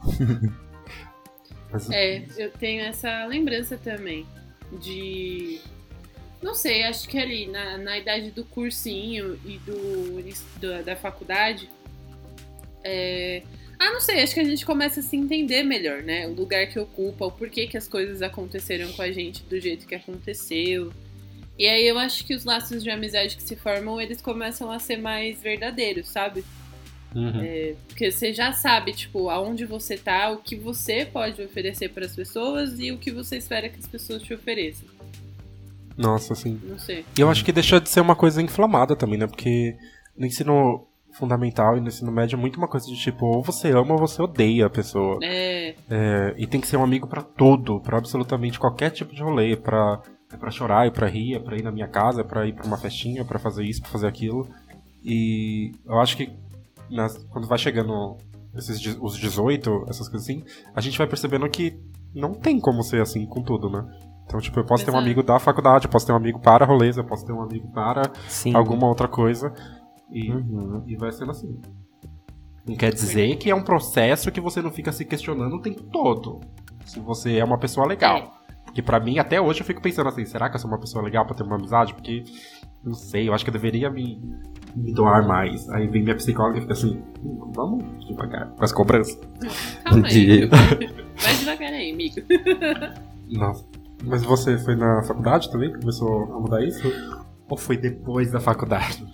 [1.72, 4.26] Mas, É, eu tenho essa lembrança também
[4.82, 5.60] de.
[6.42, 10.22] Não sei, acho que ali na, na idade do cursinho e do,
[10.60, 11.70] da, da faculdade.
[12.84, 13.44] É,
[13.80, 16.28] Ah, não sei, acho que a gente começa a se entender melhor, né?
[16.28, 19.86] O lugar que ocupa, o porquê que as coisas aconteceram com a gente do jeito
[19.86, 20.92] que aconteceu.
[21.58, 24.80] E aí eu acho que os laços de amizade que se formam, eles começam a
[24.80, 26.44] ser mais verdadeiros, sabe?
[27.16, 27.76] uhum.
[27.88, 32.16] Porque você já sabe, tipo, aonde você tá, o que você pode oferecer para as
[32.16, 34.88] pessoas e o que você espera que as pessoas te ofereçam.
[35.96, 36.60] Nossa, assim.
[36.64, 37.06] Não sei.
[37.18, 39.28] E eu acho que deixa de ser uma coisa inflamada também, né?
[39.28, 39.76] Porque
[40.18, 43.72] no ensino fundamental e no ensino médio é muito uma coisa de tipo, ou você
[43.72, 45.20] ama ou você odeia a pessoa.
[45.22, 49.22] É, É, e tem que ser um amigo pra tudo, pra absolutamente qualquer tipo de
[49.22, 50.02] rolê, pra,
[50.32, 52.54] é pra chorar, é pra rir, é pra ir na minha casa, é pra ir
[52.54, 54.48] pra uma festinha, é pra fazer isso, pra fazer aquilo.
[55.04, 56.32] E eu acho que
[56.90, 58.18] nas- quando vai chegando
[58.56, 60.44] esses, os 18, essas coisas assim,
[60.76, 61.78] a gente vai percebendo que
[62.14, 63.86] não tem como ser assim com tudo, né?
[64.26, 65.06] Então, tipo, eu posso ter um Exato.
[65.06, 67.68] amigo da faculdade, eu posso ter um amigo para rolês, eu posso ter um amigo
[67.74, 68.56] para Sim.
[68.56, 69.54] alguma outra coisa.
[70.14, 70.84] E, Uhum.
[70.88, 71.60] e vai sendo assim.
[72.68, 75.84] Não quer dizer que é um processo que você não fica se questionando o tempo
[75.84, 76.40] todo.
[76.86, 78.38] Se você é uma pessoa legal.
[78.66, 81.04] Porque pra mim, até hoje, eu fico pensando assim, será que eu sou uma pessoa
[81.04, 81.94] legal pra ter uma amizade?
[81.94, 82.24] Porque,
[82.84, 84.20] não sei, eu acho que eu deveria me,
[84.76, 85.70] me doar mais.
[85.70, 89.20] Aí vem minha psicóloga e fica assim, "Hum, vamos devagar, com as cobranças.
[89.84, 90.14] calma aí.
[90.26, 92.16] De- Vai devagar aí, amigo.
[93.30, 93.66] Nossa.
[94.06, 96.82] Mas você foi na faculdade também que começou a mudar isso?
[97.50, 99.06] Ou foi depois da faculdade?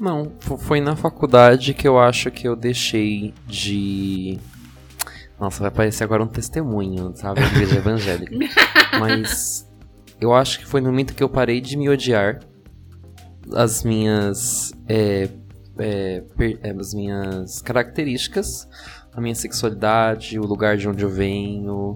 [0.00, 4.38] Não, fo- foi na faculdade que eu acho que eu deixei de.
[5.40, 7.40] Nossa, vai parecer agora um testemunho, sabe?
[7.40, 8.34] Da igreja evangélica.
[9.00, 9.66] Mas
[10.20, 12.40] eu acho que foi no momento que eu parei de me odiar.
[13.54, 14.72] As minhas.
[14.88, 15.28] é,
[15.78, 18.66] é, per- é, as minhas características,
[19.14, 21.94] a minha sexualidade, o lugar de onde eu venho,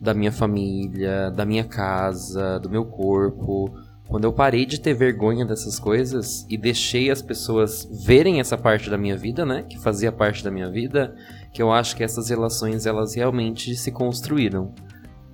[0.00, 3.74] da minha família, da minha casa, do meu corpo.
[4.08, 8.90] Quando eu parei de ter vergonha dessas coisas e deixei as pessoas verem essa parte
[8.90, 11.14] da minha vida, né, que fazia parte da minha vida,
[11.52, 14.74] que eu acho que essas relações elas realmente se construíram.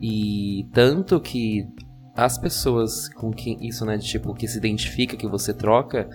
[0.00, 1.66] E tanto que
[2.14, 6.08] as pessoas com quem isso, né, de tipo que se identifica, que você troca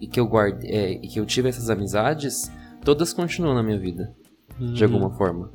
[0.00, 2.50] e que eu guarde, é, e que eu tive essas amizades,
[2.84, 4.14] todas continuam na minha vida
[4.58, 5.50] de alguma forma.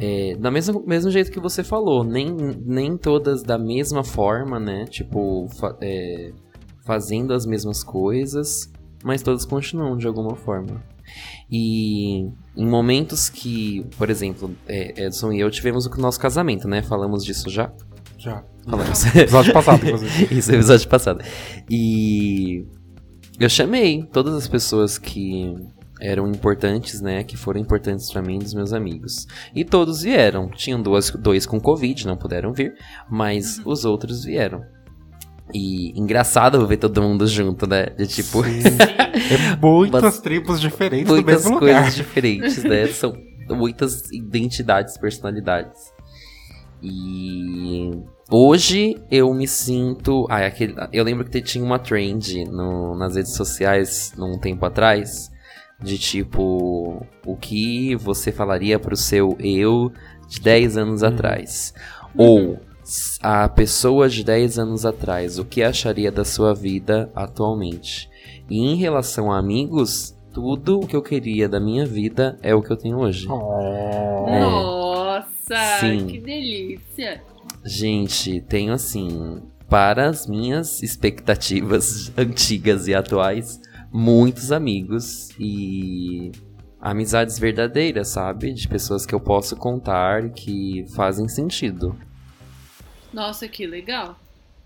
[0.00, 2.30] É, da mesma mesmo jeito que você falou, nem,
[2.64, 4.84] nem todas da mesma forma, né?
[4.86, 6.32] Tipo, fa- é,
[6.84, 8.70] fazendo as mesmas coisas,
[9.04, 10.82] mas todas continuam de alguma forma.
[11.50, 16.82] E em momentos que, por exemplo, é, Edson e eu tivemos o nosso casamento, né?
[16.82, 17.72] Falamos disso já?
[18.18, 18.44] Já.
[18.68, 19.04] Falamos.
[19.16, 20.28] Episódio passado, inclusive.
[20.38, 21.24] Isso, episódio passado.
[21.70, 22.66] E
[23.40, 25.54] eu chamei todas as pessoas que
[26.00, 27.22] eram importantes, né?
[27.24, 29.26] Que foram importantes para mim e dos meus amigos.
[29.54, 30.48] E todos vieram.
[30.50, 32.74] Tinham duas, dois com Covid, não puderam vir,
[33.10, 34.60] mas os outros vieram.
[35.54, 37.86] E engraçado ver todo mundo junto, né?
[37.86, 38.42] De tipo.
[39.18, 41.90] É muitas Mas- tribos diferentes muitas no mesmo coisas lugar.
[41.92, 42.86] diferentes, né?
[42.92, 43.12] São
[43.50, 45.78] muitas identidades, personalidades.
[46.82, 47.90] E
[48.30, 50.26] hoje eu me sinto.
[50.30, 50.74] Ah, é aquele...
[50.92, 55.30] Eu lembro que tinha uma trend no- nas redes sociais num tempo atrás.
[55.80, 59.92] De tipo, o que você falaria pro seu eu
[60.28, 61.72] de 10 anos atrás?
[62.16, 68.10] Ou s- a pessoa de 10 anos atrás, o que acharia da sua vida atualmente?
[68.50, 72.62] E em relação a amigos, tudo o que eu queria da minha vida é o
[72.62, 73.28] que eu tenho hoje.
[73.30, 74.24] Oh.
[74.28, 74.40] É.
[74.40, 76.06] Nossa, Sim.
[76.06, 77.22] que delícia.
[77.64, 83.60] Gente, tenho assim, para as minhas expectativas antigas e atuais,
[83.92, 86.32] muitos amigos e
[86.80, 88.52] amizades verdadeiras, sabe?
[88.52, 91.98] De pessoas que eu posso contar que fazem sentido.
[93.12, 94.18] Nossa, que legal.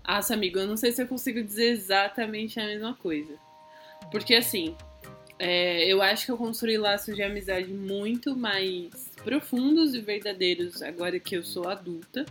[0.07, 3.33] Nossa, amigo, eu não sei se eu consigo dizer exatamente a mesma coisa.
[4.11, 4.75] Porque assim,
[5.39, 11.19] é, eu acho que eu construí laços de amizade muito mais profundos e verdadeiros agora
[11.19, 12.25] que eu sou adulta.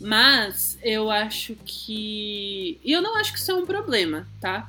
[0.00, 2.80] Mas eu acho que.
[2.82, 4.68] E eu não acho que isso é um problema, tá?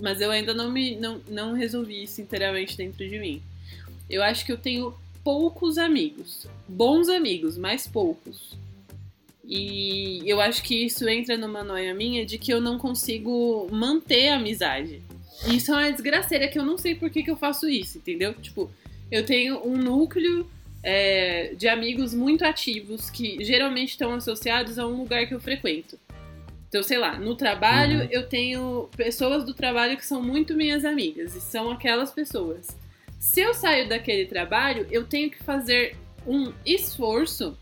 [0.00, 3.42] Mas eu ainda não me não, não resolvi isso inteiramente dentro de mim.
[4.08, 6.46] Eu acho que eu tenho poucos amigos.
[6.68, 8.56] Bons amigos, mas poucos.
[9.46, 14.28] E eu acho que isso entra numa noia minha de que eu não consigo manter
[14.28, 15.02] a amizade.
[15.46, 18.32] Isso é uma desgraceira que eu não sei por que, que eu faço isso, entendeu?
[18.34, 18.70] Tipo,
[19.10, 20.48] eu tenho um núcleo
[20.82, 25.98] é, de amigos muito ativos que geralmente estão associados a um lugar que eu frequento.
[26.74, 28.08] Então, sei lá, no trabalho Uhum.
[28.10, 32.76] eu tenho pessoas do trabalho que são muito minhas amigas e são aquelas pessoas.
[33.16, 35.96] Se eu saio daquele trabalho, eu tenho que fazer
[36.26, 37.56] um esforço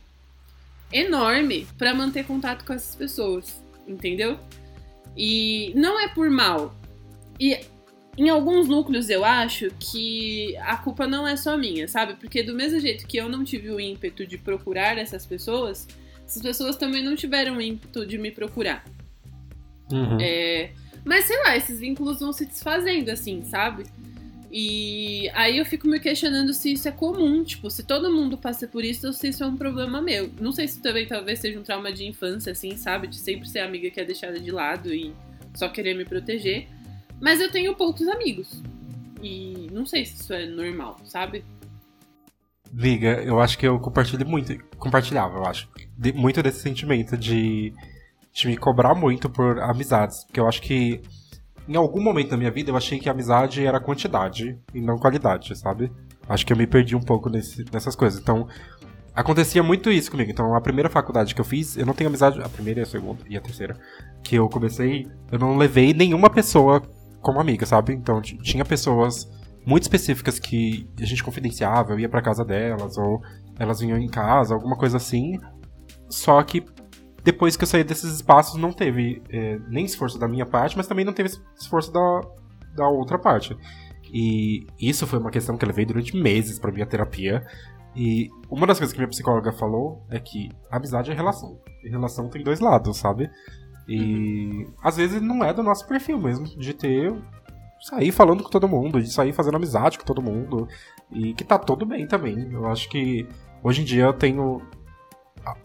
[0.90, 4.38] enorme para manter contato com essas pessoas, entendeu?
[5.14, 6.74] E não é por mal.
[7.38, 7.60] E
[8.16, 12.14] em alguns núcleos eu acho que a culpa não é só minha, sabe?
[12.14, 15.86] Porque do mesmo jeito que eu não tive o ímpeto de procurar essas pessoas,
[16.24, 18.82] essas pessoas também não tiveram o ímpeto de me procurar.
[19.92, 20.18] Uhum.
[20.20, 20.70] É,
[21.04, 23.84] mas sei lá, esses vínculos vão se desfazendo assim, sabe?
[24.54, 28.68] E aí eu fico me questionando se isso é comum, tipo, se todo mundo passa
[28.68, 30.30] por isso ou se isso é um problema meu.
[30.40, 33.06] Não sei se também talvez seja um trauma de infância, assim, sabe?
[33.06, 35.14] De sempre ser a amiga que é deixada de lado e
[35.54, 36.68] só querer me proteger.
[37.18, 38.62] Mas eu tenho poucos amigos.
[39.22, 41.44] E não sei se isso é normal, sabe?
[42.74, 47.72] Liga, eu acho que eu compartilho muito, compartilhava, eu acho, de- muito desse sentimento de,
[48.32, 50.24] de me cobrar muito por amizades.
[50.24, 51.00] Porque eu acho que
[51.68, 55.54] em algum momento da minha vida eu achei que amizade era quantidade e não qualidade,
[55.56, 55.92] sabe?
[56.28, 58.20] Acho que eu me perdi um pouco nesse- nessas coisas.
[58.20, 58.48] Então,
[59.14, 60.30] acontecia muito isso comigo.
[60.30, 62.40] Então, a primeira faculdade que eu fiz, eu não tenho amizade.
[62.40, 63.76] A primeira e a segunda e a terceira.
[64.22, 66.82] Que eu comecei, eu não levei nenhuma pessoa
[67.20, 67.92] como amiga, sabe?
[67.92, 69.30] Então, tinha pessoas
[69.64, 73.20] muito específicas que a gente confidenciava, eu ia pra casa delas, ou
[73.58, 75.38] elas vinham em casa, alguma coisa assim.
[76.08, 76.64] Só que
[77.22, 80.86] depois que eu saí desses espaços, não teve é, nem esforço da minha parte, mas
[80.86, 82.20] também não teve esforço da,
[82.74, 83.56] da outra parte.
[84.12, 87.46] E isso foi uma questão que eu levei durante meses pra minha terapia.
[87.94, 91.58] E uma das coisas que minha psicóloga falou é que amizade é relação.
[91.84, 93.30] E relação tem dois lados, sabe?
[93.88, 97.14] E às vezes não é do nosso perfil mesmo, de ter.
[97.80, 100.68] sair falando com todo mundo, de sair fazendo amizade com todo mundo.
[101.10, 102.50] E que tá tudo bem também.
[102.52, 103.26] Eu acho que
[103.62, 104.60] hoje em dia eu tenho.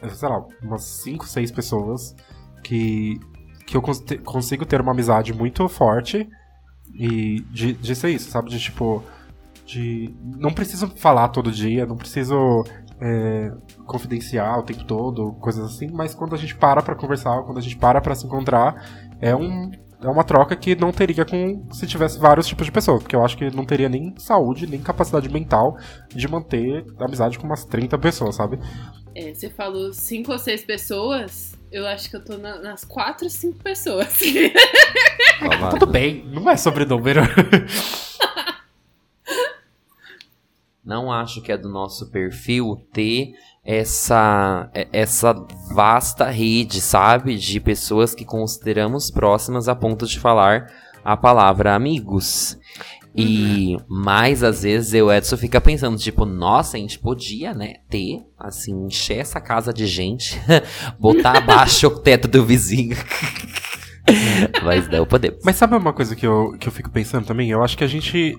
[0.10, 2.16] Sei lá, umas 5, 6 pessoas
[2.64, 3.20] que.
[3.66, 6.28] que eu cons- consigo ter uma amizade muito forte.
[6.94, 8.50] E de, de ser isso, sabe?
[8.50, 9.04] De tipo.
[9.66, 10.16] De.
[10.38, 12.64] Não preciso falar todo dia, não preciso
[13.00, 13.52] é,
[13.86, 17.62] confidenciar o tempo todo, coisas assim, mas quando a gente para pra conversar, quando a
[17.62, 18.84] gente para pra se encontrar,
[19.20, 19.70] é um.
[20.02, 23.26] É uma troca que não teria com se tivesse vários tipos de pessoas, porque eu
[23.26, 25.76] acho que não teria nem saúde, nem capacidade mental
[26.10, 28.60] de manter amizade com umas 30 pessoas, sabe?
[29.16, 33.28] É, você falou cinco ou seis pessoas, eu acho que eu tô na- nas quatro,
[33.28, 34.20] cinco pessoas.
[35.42, 35.80] Babado.
[35.80, 37.22] Tudo bem, não é sobre número.
[40.88, 45.34] Não acho que é do nosso perfil ter essa, é- essa
[45.76, 47.36] vasta rede, sabe?
[47.36, 50.72] De pessoas que consideramos próximas a ponto de falar
[51.04, 52.58] a palavra amigos.
[53.14, 58.22] E mais às vezes eu, Edson, fica pensando, tipo, nossa, a gente podia, né, ter,
[58.40, 60.40] assim, encher essa casa de gente,
[60.98, 62.96] botar abaixo o teto do vizinho.
[64.64, 65.40] Mas não podemos.
[65.44, 67.50] Mas sabe uma coisa que eu, que eu fico pensando também?
[67.50, 68.38] Eu acho que a gente.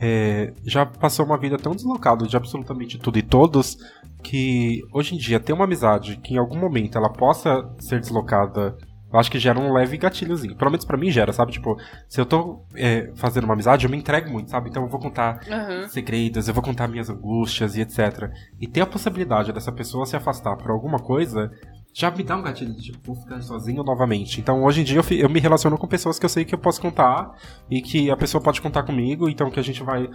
[0.00, 3.78] É, já passou uma vida tão deslocada de absolutamente tudo e todos
[4.22, 8.76] que hoje em dia ter uma amizade que em algum momento ela possa ser deslocada
[9.12, 10.56] eu acho que gera um leve gatilhozinho.
[10.56, 11.52] Pelo menos pra mim gera, sabe?
[11.52, 11.76] Tipo,
[12.08, 14.68] se eu tô é, fazendo uma amizade, eu me entrego muito, sabe?
[14.68, 15.88] Então eu vou contar Aham.
[15.88, 18.30] segredos, eu vou contar minhas angústias e etc.
[18.60, 21.50] E ter a possibilidade dessa pessoa se afastar por alguma coisa
[21.98, 24.38] já me dá um gatilho de tipo, vou ficar sozinho novamente.
[24.38, 26.58] Então hoje em dia eu, eu me relaciono com pessoas que eu sei que eu
[26.58, 27.32] posso contar
[27.70, 30.06] e que a pessoa pode contar comigo, então que a gente vai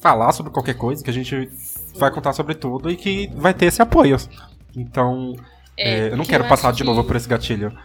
[0.00, 1.50] falar sobre qualquer coisa, que a gente
[1.98, 4.16] vai contar sobre tudo e que vai ter esse apoio.
[4.76, 5.34] Então,
[5.76, 7.76] é, eu não quero eu passar de novo que- por esse gatilho.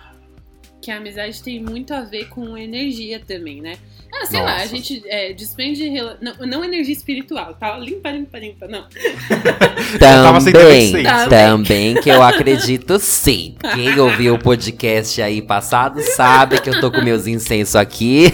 [0.86, 3.75] Que a amizade tem muito a ver com energia também, né?
[4.13, 4.67] Ah, sei lá, a Nossa.
[4.67, 5.89] gente é, despende.
[5.89, 7.75] rela- Não, não energia espiritual, tá?
[7.79, 8.86] Limpa, limpa, limpa, não.
[9.99, 13.55] Também, também que eu acredito sim.
[13.73, 18.25] Quem ouviu o podcast aí passado sabe que eu tô com meus incensos aqui.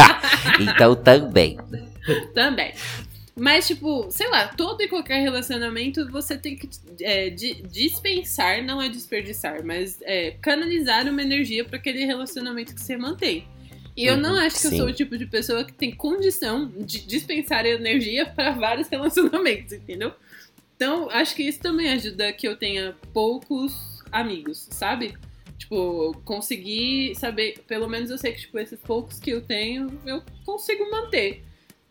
[0.58, 1.58] então também.
[2.34, 2.72] Também.
[3.40, 6.68] Mas, tipo, sei lá, todo e qualquer relacionamento você tem que
[7.00, 12.80] é, di- dispensar, não é desperdiçar, mas é, canalizar uma energia para aquele relacionamento que
[12.82, 13.46] você mantém.
[13.96, 14.76] E eu não Uhum, acho que eu sim.
[14.76, 20.12] sou o tipo de pessoa que tem condição de dispensar energia para vários relacionamentos, entendeu?
[20.76, 23.72] Então, acho que isso também ajuda que eu tenha poucos
[24.12, 25.14] amigos, sabe?
[25.58, 30.22] Tipo, conseguir saber, pelo menos eu sei que, tipo, esses poucos que eu tenho, eu
[30.44, 31.42] consigo manter.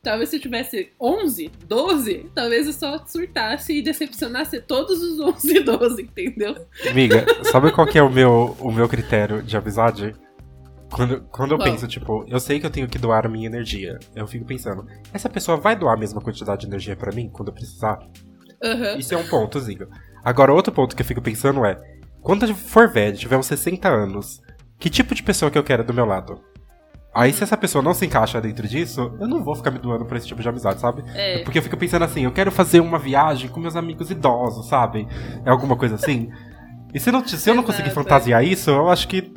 [0.02, 5.58] Talvez se eu tivesse 11, 12, talvez eu só surtasse e decepcionasse todos os 11
[5.58, 6.56] e 12, entendeu?
[6.89, 10.16] Amiga, sabe qual que é o meu, o meu critério de amizade?
[10.91, 14.00] Quando, quando eu penso, tipo, eu sei que eu tenho que doar a minha energia.
[14.16, 17.50] Eu fico pensando, essa pessoa vai doar a mesma quantidade de energia pra mim quando
[17.50, 18.00] eu precisar?
[18.64, 18.97] Aham.
[18.97, 19.88] Isso é um pontozinho.
[20.24, 21.78] Agora, outro ponto que eu fico pensando é,
[22.22, 24.41] quando eu for velho, tiver uns 60 anos,
[24.80, 26.41] que tipo de pessoa que eu quero do meu lado?
[27.14, 30.05] Aí, se essa pessoa não se encaixa dentro disso, eu não vou ficar me doando
[30.05, 31.03] pra esse tipo de amizade, sabe?
[31.16, 31.39] É.
[31.39, 35.07] Porque eu fico pensando assim, eu quero fazer uma viagem com meus amigos idosos, sabe?
[35.43, 36.30] É alguma coisa assim.
[36.93, 39.34] E se, não, se eu não conseguir Exato, fantasiar isso, eu acho que.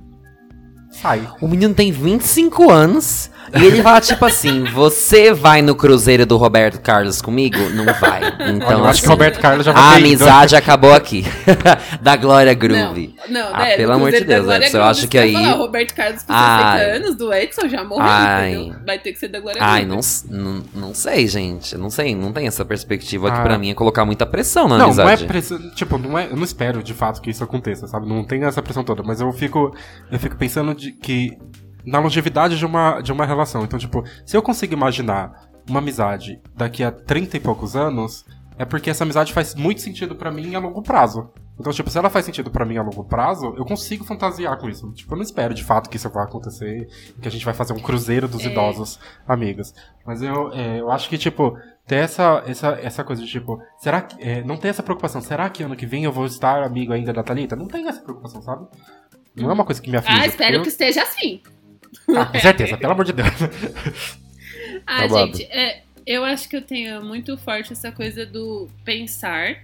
[0.91, 1.27] Sai.
[1.41, 6.37] O menino tem 25 anos e ele fala tipo assim: Você vai no cruzeiro do
[6.37, 7.59] Roberto Carlos comigo?
[7.71, 8.21] Não vai.
[8.49, 10.07] Então, Olha, eu acho assim, que o Roberto Carlos já vai a ido.
[10.07, 11.25] amizade acabou aqui.
[12.01, 13.15] da Glória Groove.
[13.29, 15.59] Não, não, Ah, né, pelo amor de Deus, Edson, eu acho que aí- falar, o
[15.59, 16.91] Roberto Carlos com 60 Ai.
[16.97, 18.73] anos do Edson já morreu, Ai.
[18.87, 19.91] Vai ter que ser da Glória Ai, Groove.
[19.93, 21.77] não, s- não, não sei, gente.
[21.77, 23.43] Não sei, não tem essa perspectiva que Ah.
[23.43, 25.25] pra mim é colocar muita pressão na Não, não é amizade.
[25.27, 25.71] pressão.
[25.75, 28.09] Tipo, não é, eu não espero de fato que isso aconteça, sabe?
[28.09, 29.75] Não tem essa pressão toda, mas eu fico.
[30.11, 31.37] Eu fico pensando de que.
[31.85, 33.65] Na longevidade de uma, de uma relação.
[33.65, 38.25] Então, tipo, se eu consigo imaginar uma amizade daqui a 30 e poucos anos,
[38.59, 41.31] é porque essa amizade faz muito sentido pra mim a longo prazo.
[41.61, 44.69] Então, tipo, se ela faz sentido pra mim a longo prazo, eu consigo fantasiar com
[44.69, 44.91] isso.
[44.93, 46.89] Tipo, eu não espero de fato que isso vai acontecer,
[47.21, 48.47] que a gente vai fazer um cruzeiro dos É.
[48.51, 49.73] idosos amigos.
[50.05, 51.57] Mas eu, é, eu acho que, tipo,
[51.87, 54.21] ter essa, essa, essa coisa de, tipo, será que.
[54.21, 55.21] é, não tem essa preocupação.
[55.21, 57.55] Será que ano que vem eu vou estar amigo ainda da Thalita?
[57.55, 58.67] Não tem essa preocupação, sabe?
[59.37, 60.21] Não é uma coisa que me aflige.
[60.21, 61.43] Ah, espero porque que esteja assim.
[62.15, 63.29] Ah, com certeza, pelo amor de Deus.
[64.85, 65.37] Ah, Babado.
[65.37, 69.63] gente, é, eu acho que eu tenho muito forte essa coisa do pensar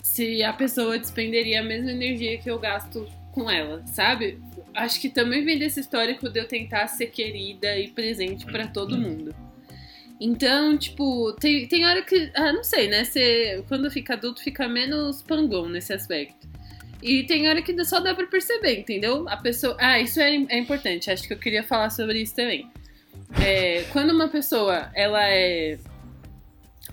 [0.00, 4.38] se a pessoa despenderia a mesma energia que eu gasto com ela, sabe?
[4.72, 8.96] Acho que também vem desse histórico de eu tentar ser querida e presente pra todo
[8.96, 9.34] mundo.
[10.20, 12.30] Então, tipo, tem, tem hora que.
[12.34, 13.04] Ah, não sei, né?
[13.04, 16.48] Você, quando fica adulto, fica menos pangão nesse aspecto.
[17.02, 19.28] E tem hora que só dá pra perceber, entendeu?
[19.28, 19.76] A pessoa.
[19.78, 21.10] Ah, isso é, é importante.
[21.10, 22.70] Acho que eu queria falar sobre isso também.
[23.44, 25.78] É, quando uma pessoa ela é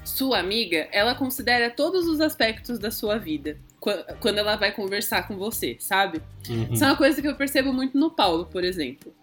[0.04, 5.28] sua amiga, ela considera todos os aspectos da sua vida qua- quando ela vai conversar
[5.28, 6.22] com você, sabe?
[6.50, 6.74] Uhum.
[6.74, 9.14] Isso é uma coisa que eu percebo muito no Paulo, por exemplo.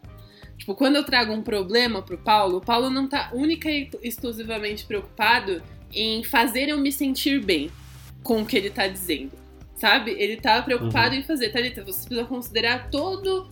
[0.57, 4.85] Tipo, quando eu trago um problema pro Paulo, o Paulo não tá única e exclusivamente
[4.85, 5.63] preocupado
[5.93, 7.71] em fazer eu me sentir bem
[8.23, 9.33] com o que ele tá dizendo,
[9.81, 10.11] sabe?
[10.19, 13.51] Ele tá preocupado em fazer, Thalita, você precisa considerar todo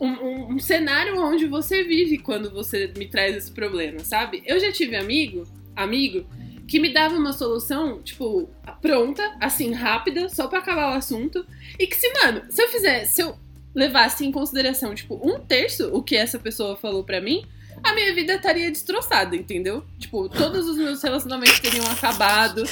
[0.00, 4.42] um, um- um cenário onde você vive quando você me traz esse problema, sabe?
[4.46, 5.44] Eu já tive amigo,
[5.74, 6.26] amigo,
[6.68, 8.48] que me dava uma solução, tipo,
[8.82, 11.46] pronta, assim, rápida, só pra acabar o assunto.
[11.78, 13.36] E que se, mano, se eu fizer, se eu
[13.74, 17.44] levasse em consideração, tipo, um terço o que essa pessoa falou pra mim,
[17.84, 19.84] a minha vida estaria destroçada, entendeu?
[19.98, 22.64] Tipo, todos os meus relacionamentos teriam acabado.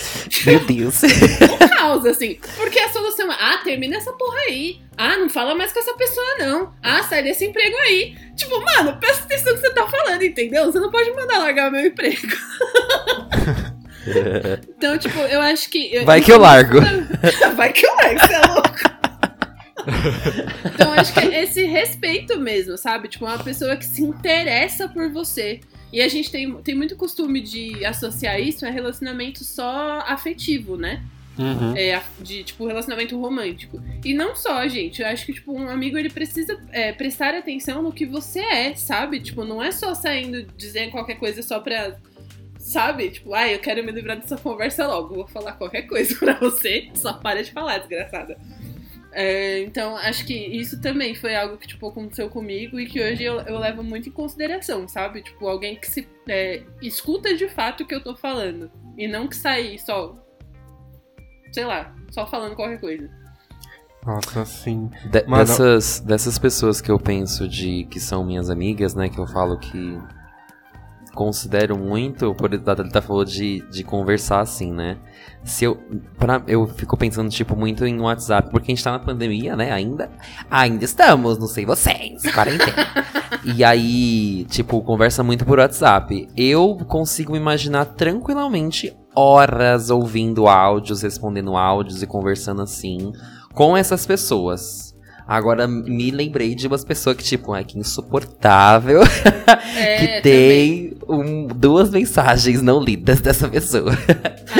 [0.46, 1.02] Meu Deus.
[1.76, 2.38] Caos, assim.
[2.56, 4.80] Porque a solução é, ah, termina essa porra aí.
[4.96, 6.72] Ah, não fala mais com essa pessoa, não.
[6.82, 8.16] Ah, sai desse emprego aí.
[8.36, 10.64] Tipo, mano, presta atenção no que você tá falando, entendeu?
[10.72, 12.26] Você não pode mandar largar meu emprego.
[14.76, 16.00] Então, tipo, eu acho que.
[16.04, 16.80] Vai que eu largo.
[17.54, 18.91] Vai que eu largo, você é louco.
[20.64, 23.08] Então, acho que é esse respeito mesmo, sabe?
[23.08, 25.60] Tipo, uma pessoa que se interessa por você.
[25.92, 31.02] E a gente tem, tem muito costume de associar isso a relacionamento só afetivo, né?
[31.38, 31.76] Uhum.
[31.76, 33.82] É, de, tipo, relacionamento romântico.
[34.04, 35.02] E não só, gente.
[35.02, 38.74] Eu acho que, tipo, um amigo, ele precisa é, prestar atenção no que você é,
[38.74, 39.20] sabe?
[39.20, 41.96] Tipo, não é só saindo dizendo qualquer coisa só pra...
[42.58, 43.10] Sabe?
[43.10, 45.14] Tipo, ah, eu quero me livrar dessa conversa logo.
[45.14, 46.88] Vou falar qualquer coisa pra você.
[46.94, 48.38] Só para de falar, desgraçada.
[49.12, 53.22] É, então, acho que isso também foi algo que, tipo, aconteceu comigo e que hoje
[53.22, 55.22] eu, eu levo muito em consideração, sabe?
[55.22, 58.70] Tipo, alguém que se é, escuta de fato o que eu tô falando.
[58.96, 60.16] E não que sai só
[61.52, 63.10] sei lá, só falando qualquer coisa.
[64.04, 64.90] Nossa, sim.
[65.04, 69.08] De- dessas, dessas pessoas que eu penso de que são minhas amigas, né?
[69.08, 69.98] Que eu falo que
[71.14, 74.96] considero muito, por ele tá falou de, de conversar assim, né?
[75.44, 75.78] Se eu,
[76.18, 79.72] pra, eu fico pensando, tipo, muito em WhatsApp, porque a gente tá na pandemia, né?
[79.72, 80.10] Ainda.
[80.50, 82.86] Ainda estamos, não sei vocês, quarentena.
[83.44, 86.28] e aí, tipo, conversa muito por WhatsApp.
[86.36, 93.12] Eu consigo imaginar tranquilamente horas ouvindo áudios, respondendo áudios e conversando assim
[93.52, 94.91] com essas pessoas.
[95.26, 99.00] Agora me lembrei de umas pessoas que, tipo, ai, que insuportável
[99.76, 103.92] É, que tem um- duas mensagens não lidas dessa pessoa.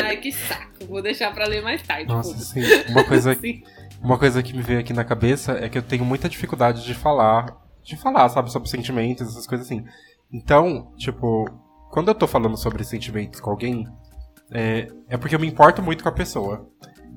[0.05, 0.87] Ai, que saco.
[0.89, 2.07] Vou deixar pra ler mais tarde.
[2.09, 2.61] Nossa, sim.
[2.89, 3.63] Uma coisa, Sim.
[4.03, 6.95] uma coisa que me veio aqui na cabeça é que eu tenho muita dificuldade de
[6.95, 7.57] falar.
[7.83, 9.85] De falar, sabe, sobre sentimentos, essas coisas assim.
[10.33, 11.45] Então, tipo,
[11.91, 13.87] quando eu tô falando sobre sentimentos com alguém,
[14.53, 16.69] é, é porque eu me importo muito com a pessoa.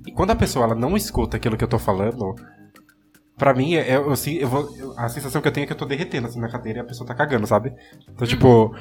[0.08, 2.36] E quando a pessoa ela não escuta aquilo que eu tô falando,
[3.38, 5.74] pra mim, é, eu, assim, eu vou, eu- a sensação que eu tenho é que
[5.74, 7.74] eu tô derretendo assim na cadeira e a pessoa tá cagando, sabe?
[8.14, 8.74] Então, tipo,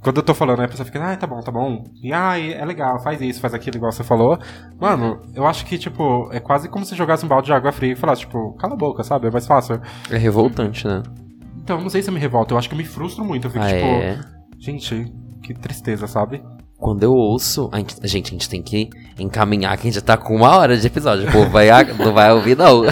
[0.00, 1.84] quando eu tô falando, a pessoa fica, ah, tá bom, tá bom.
[2.02, 4.38] E ah, é legal, faz isso, faz aquilo, igual você falou.
[4.80, 7.92] Mano, eu acho que, tipo, é quase como se jogasse um balde de água fria
[7.92, 9.26] e falasse, tipo, cala a boca, sabe?
[9.26, 9.80] É mais fácil.
[10.10, 11.02] É revoltante, né?
[11.62, 13.46] Então, não sei se eu me revolto, eu acho que eu me frustro muito.
[13.46, 14.18] Eu fico, Ah, tipo, é.
[14.58, 15.12] gente,
[15.42, 16.42] que tristeza, sabe?
[16.78, 17.68] Quando eu ouço.
[17.72, 20.56] A gente, gente, a gente tem que encaminhar que a gente já tá com uma
[20.56, 21.28] hora de episódio.
[21.28, 21.68] O povo vai,
[21.98, 22.82] não vai ouvir, não.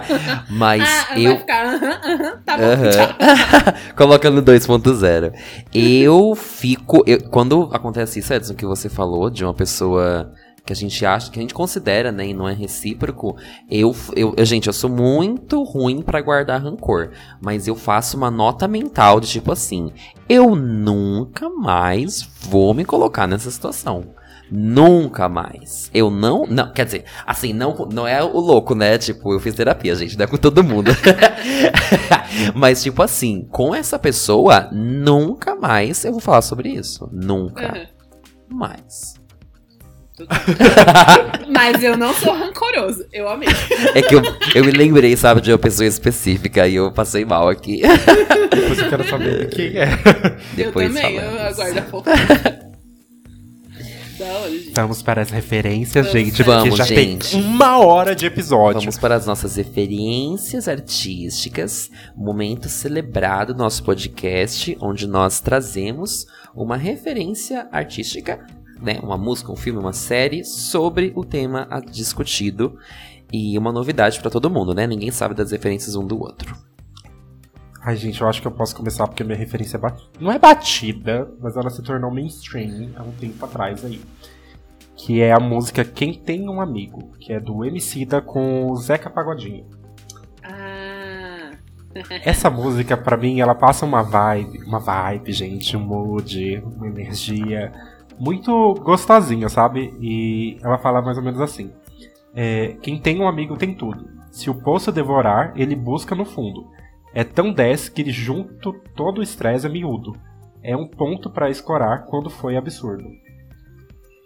[0.48, 1.30] Mas Ah, eu.
[1.32, 1.66] vai ficar.
[1.66, 2.90] aham, aham, tá bom, Aham.
[2.90, 3.74] tchau.
[3.96, 5.32] Coloca no 2.0.
[5.74, 7.02] Eu fico.
[7.06, 10.32] eu- quando acontece isso, Edson, que você falou, de uma pessoa
[10.66, 13.36] que a gente acha, que a gente considera, né, e não é recíproco,
[13.70, 17.10] eu, eu, eu- gente, eu sou muito ruim pra guardar rancor.
[17.40, 19.92] Mas eu faço uma nota mental de tipo assim:
[20.28, 24.04] eu nunca mais vou me colocar nessa situação.
[24.50, 25.90] Nunca mais.
[25.92, 26.46] Eu não.
[26.46, 28.98] Não, quer dizer, assim, não, não é o louco, né?
[28.98, 30.90] Tipo, eu fiz terapia, gente, não é com todo mundo.
[32.54, 37.08] Mas, tipo assim, com essa pessoa, nunca mais eu vou falar sobre isso.
[37.12, 37.86] Nunca Aham.
[38.50, 39.14] mais.
[41.52, 43.04] Mas eu não sou rancoroso.
[43.12, 43.48] Eu amei.
[43.94, 44.22] É que eu,
[44.54, 47.82] eu me lembrei, sabe, de uma pessoa específica e eu passei mal aqui.
[48.50, 49.86] Depois eu quero saber quem é.
[50.54, 51.58] Depois eu também, eu falamos.
[51.58, 52.10] aguardo a pouco.
[54.74, 57.32] Vamos para as referências, Vamos, gente, vamos, porque já gente.
[57.32, 58.80] tem uma hora de episódio.
[58.80, 66.76] Vamos para as nossas referências artísticas, momento celebrado do nosso podcast, onde nós trazemos uma
[66.76, 68.46] referência artística,
[68.84, 72.78] né, uma música, um filme, uma série sobre o tema discutido
[73.32, 74.86] e uma novidade para todo mundo, né?
[74.86, 76.54] Ninguém sabe das referências um do outro.
[77.80, 80.02] Ai, gente, eu acho que eu posso começar porque minha referência é bat...
[80.20, 84.00] não é batida, mas ela se tornou mainstream há um tempo atrás aí.
[84.94, 89.10] Que é a música Quem Tem um Amigo, que é do Emicida com o Zeca
[89.10, 89.66] Pagodinho.
[90.42, 91.50] Ah.
[92.24, 97.72] Essa música, pra mim, ela passa uma vibe, uma vibe, gente, um mood, uma energia
[98.18, 99.94] muito gostosinha, sabe?
[100.00, 101.72] E ela fala mais ou menos assim:
[102.34, 104.08] é, Quem tem um amigo tem tudo.
[104.30, 106.66] Se o poço devorar, ele busca no fundo.
[107.14, 110.16] É tão 10 que junto todo o estresse é miúdo.
[110.62, 113.08] É um ponto pra escorar quando foi absurdo.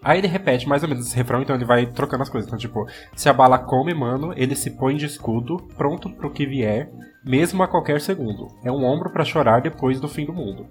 [0.02, 2.48] Aí ele repete mais ou menos esse refrão, então ele vai trocando as coisas.
[2.48, 6.46] Então, tipo, se a bala come, mano, ele se põe de escudo, pronto pro que
[6.46, 6.90] vier,
[7.24, 8.46] mesmo a qualquer segundo.
[8.64, 10.66] É um ombro pra chorar depois do fim do mundo.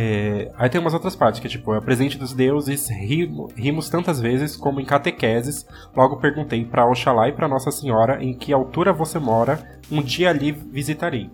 [0.00, 3.90] É, Aí tem umas outras partes, que é tipo, é presente dos deuses, rimo- rimos
[3.90, 8.52] tantas vezes como em catequeses, logo perguntei pra Oxalá e pra Nossa Senhora em que
[8.52, 11.28] altura você mora, um dia ali visitarei.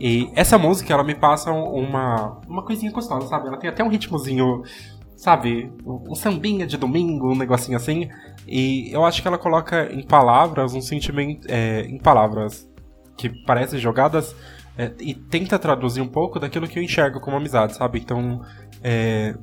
[0.00, 3.46] E essa música, ela me passa um- uma, uma coisinha gostosa, sabe?
[3.46, 4.62] Ela tem até um ritmozinho,
[5.16, 5.72] sabe?
[5.86, 8.08] Um sambinha de domingo, um negocinho assim.
[8.48, 12.68] E eu acho que ela coloca em palavras um sentimento, é, em palavras
[13.16, 14.34] que parecem jogadas
[14.78, 17.98] é, e tenta traduzir um pouco daquilo que eu enxergo como amizade, sabe?
[17.98, 18.40] Então,
[18.82, 19.34] é,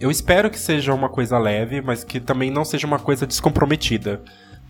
[0.00, 4.20] eu espero que seja uma coisa leve, mas que também não seja uma coisa descomprometida.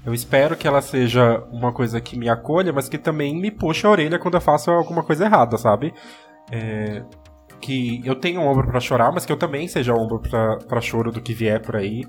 [0.04, 3.86] Eu espero que ela seja uma coisa que me acolha, mas que também me puxe
[3.86, 5.94] a orelha quando eu faço alguma coisa errada, sabe?
[6.52, 7.02] É,
[7.60, 10.80] que eu tenha um ombro pra chorar, mas que eu também seja ombro pra, pra
[10.82, 12.04] choro do que vier por aí.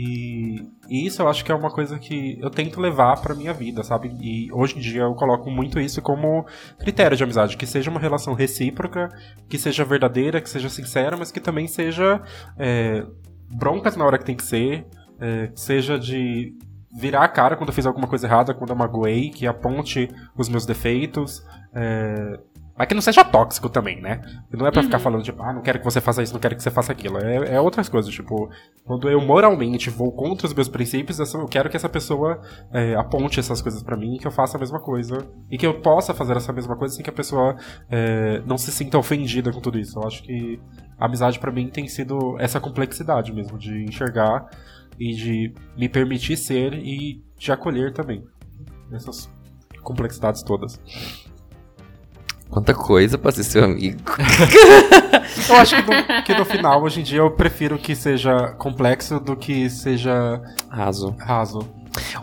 [0.00, 3.52] E, e isso eu acho que é uma coisa que eu tento levar pra minha
[3.52, 4.16] vida, sabe?
[4.20, 6.46] E hoje em dia eu coloco muito isso como
[6.78, 9.08] critério de amizade, que seja uma relação recíproca,
[9.48, 12.22] que seja verdadeira, que seja sincera, mas que também seja
[12.56, 13.04] é,
[13.50, 14.86] broncas na hora que tem que ser,
[15.18, 16.56] é, que seja de
[16.96, 20.48] virar a cara quando eu fiz alguma coisa errada, quando eu magoei, que aponte os
[20.48, 21.44] meus defeitos.
[21.74, 22.38] É,
[22.78, 24.22] mas que não seja tóxico também, né?
[24.52, 26.54] Não é pra ficar falando, tipo, ah, não quero que você faça isso, não quero
[26.54, 27.18] que você faça aquilo.
[27.18, 28.48] É, é outras coisas, tipo,
[28.84, 32.40] quando eu moralmente vou contra os meus princípios, eu quero que essa pessoa
[32.72, 35.26] é, aponte essas coisas pra mim e que eu faça a mesma coisa.
[35.50, 37.56] E que eu possa fazer essa mesma coisa sem que a pessoa
[37.90, 39.98] é, não se sinta ofendida com tudo isso.
[39.98, 40.60] Eu acho que
[40.96, 44.48] a amizade pra mim tem sido essa complexidade mesmo, de enxergar
[45.00, 48.24] e de me permitir ser e de acolher também.
[48.92, 49.28] Essas
[49.82, 50.80] complexidades todas.
[52.50, 53.98] Quanta coisa pra ser seu amigo.
[55.48, 59.20] eu acho que no, que no, final, hoje em dia, eu prefiro que seja complexo
[59.20, 61.14] do que seja raso.
[61.18, 61.60] raso.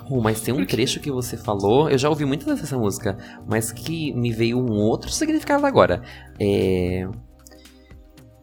[0.09, 3.17] Oh, mas tem um trecho que você falou, eu já ouvi muitas vezes essa música,
[3.47, 6.01] mas que me veio um outro significado agora.
[6.39, 7.07] É...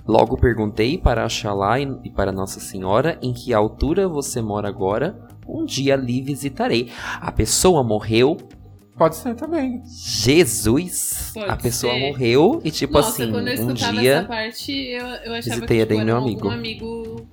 [0.06, 5.16] Logo perguntei para Xalá e para Nossa Senhora em que altura você mora agora.
[5.46, 6.90] Um dia lhe visitarei.
[7.20, 8.36] A pessoa morreu
[8.96, 9.82] Pode ser também.
[9.86, 11.30] Jesus!
[11.32, 12.00] Pode a pessoa ser.
[12.00, 14.12] morreu e, tipo Nossa, assim, quando eu um dia.
[14.14, 16.48] Essa parte, eu, eu achava visitei que tipo, meu amigo.
[16.48, 17.26] um amigo.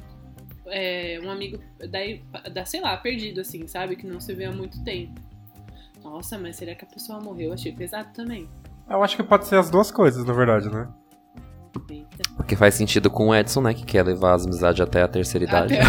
[0.68, 3.96] É, um amigo da, da, sei lá, perdido, assim, sabe?
[3.96, 5.20] Que não se vê há muito tempo.
[6.04, 7.48] Nossa, mas será que a pessoa morreu?
[7.48, 8.48] Eu achei pesado também.
[8.90, 10.88] Eu acho que pode ser as duas coisas, na verdade, né?
[12.36, 13.74] Porque faz sentido com o Edson, né?
[13.74, 15.76] Que quer levar as amizades até a terceira idade.
[15.78, 15.88] Até...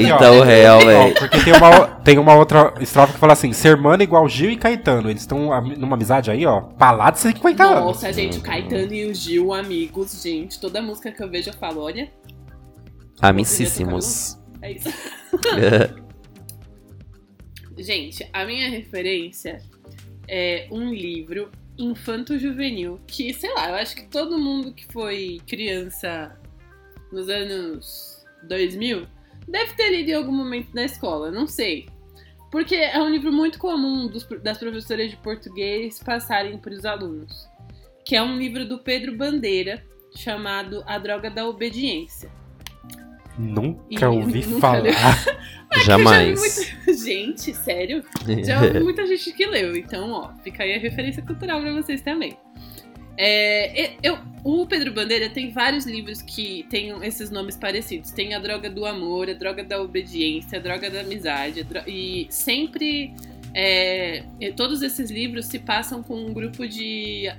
[0.00, 1.14] então, real, velho.
[1.14, 4.56] Porque tem uma, tem uma outra estrofe que fala assim: ser mano igual Gil e
[4.56, 5.10] Caetano.
[5.10, 7.84] Eles estão numa amizade aí, ó, pra de 50 Nossa, anos.
[7.84, 10.58] Nossa, gente, o Caetano e o Gil, amigos, gente.
[10.58, 12.10] Toda música que eu vejo eu falo: olha.
[13.20, 14.38] Amicíssimos.
[14.62, 14.88] É isso.
[17.76, 19.58] gente, a minha referência
[20.28, 26.38] é um livro infanto-juvenil, que, sei lá, eu acho que todo mundo que foi criança
[27.10, 29.06] nos anos 2000
[29.48, 31.88] deve ter lido em algum momento na escola, não sei.
[32.50, 37.48] Porque é um livro muito comum dos, das professoras de português passarem para os alunos.
[38.04, 39.82] Que é um livro do Pedro Bandeira,
[40.14, 42.30] chamado A Droga da Obediência.
[43.38, 44.84] Nunca e ouvi falar.
[45.84, 46.76] Jamais.
[46.92, 48.04] Gente, sério?
[48.44, 49.76] Já ouvi muita gente que leu.
[49.76, 52.36] Então, ó, fica aí a referência cultural pra vocês também.
[53.16, 58.10] É, eu, o Pedro Bandeira tem vários livros que têm esses nomes parecidos.
[58.10, 61.62] Tem a droga do amor, a droga da obediência, a droga da amizade.
[61.64, 61.82] Dro...
[61.86, 63.14] E sempre.
[63.54, 64.24] É,
[64.56, 67.30] todos esses livros se passam com um grupo de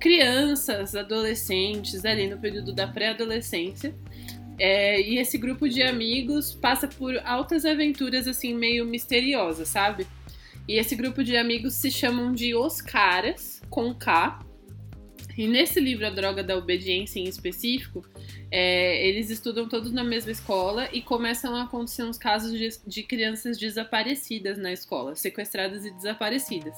[0.00, 3.94] crianças, adolescentes, ali no período da pré-adolescência.
[4.64, 10.06] É, e esse grupo de amigos passa por altas aventuras, assim, meio misteriosas, sabe?
[10.68, 14.38] E esse grupo de amigos se chamam de Os Caras, com K.
[15.36, 18.04] E nesse livro, A Droga da Obediência em específico,
[18.50, 23.02] é, eles estudam todos na mesma escola e começam a acontecer uns casos de, de
[23.02, 26.76] crianças desaparecidas na escola, sequestradas e desaparecidas.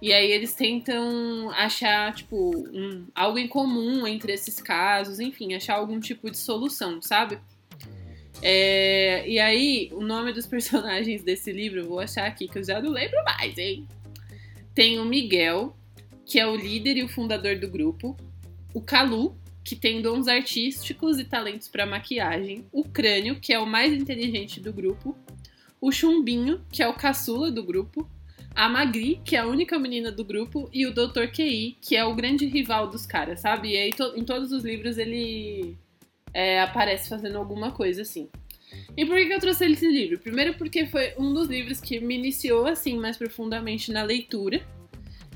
[0.00, 5.74] E aí eles tentam achar, tipo, um, algo em comum entre esses casos, enfim, achar
[5.74, 7.38] algum tipo de solução, sabe?
[8.40, 12.80] É, e aí, o nome dos personagens desse livro, vou achar aqui, que eu já
[12.80, 13.88] não lembro mais, hein?
[14.74, 15.76] Tem o Miguel,
[16.28, 18.16] que é o líder e o fundador do grupo.
[18.74, 22.66] O Calu, que tem dons artísticos e talentos para maquiagem.
[22.70, 25.16] O Crânio, que é o mais inteligente do grupo.
[25.80, 28.08] O Chumbinho, que é o caçula do grupo
[28.58, 31.28] a Magri, que é a única menina do grupo, e o Dr.
[31.32, 33.70] QI, que é o grande rival dos caras, sabe?
[33.70, 35.76] E aí to em todos os livros ele
[36.34, 38.28] é, aparece fazendo alguma coisa assim.
[38.96, 40.18] E por que eu trouxe esse livro?
[40.18, 44.66] Primeiro porque foi um dos livros que me iniciou assim mais profundamente na leitura.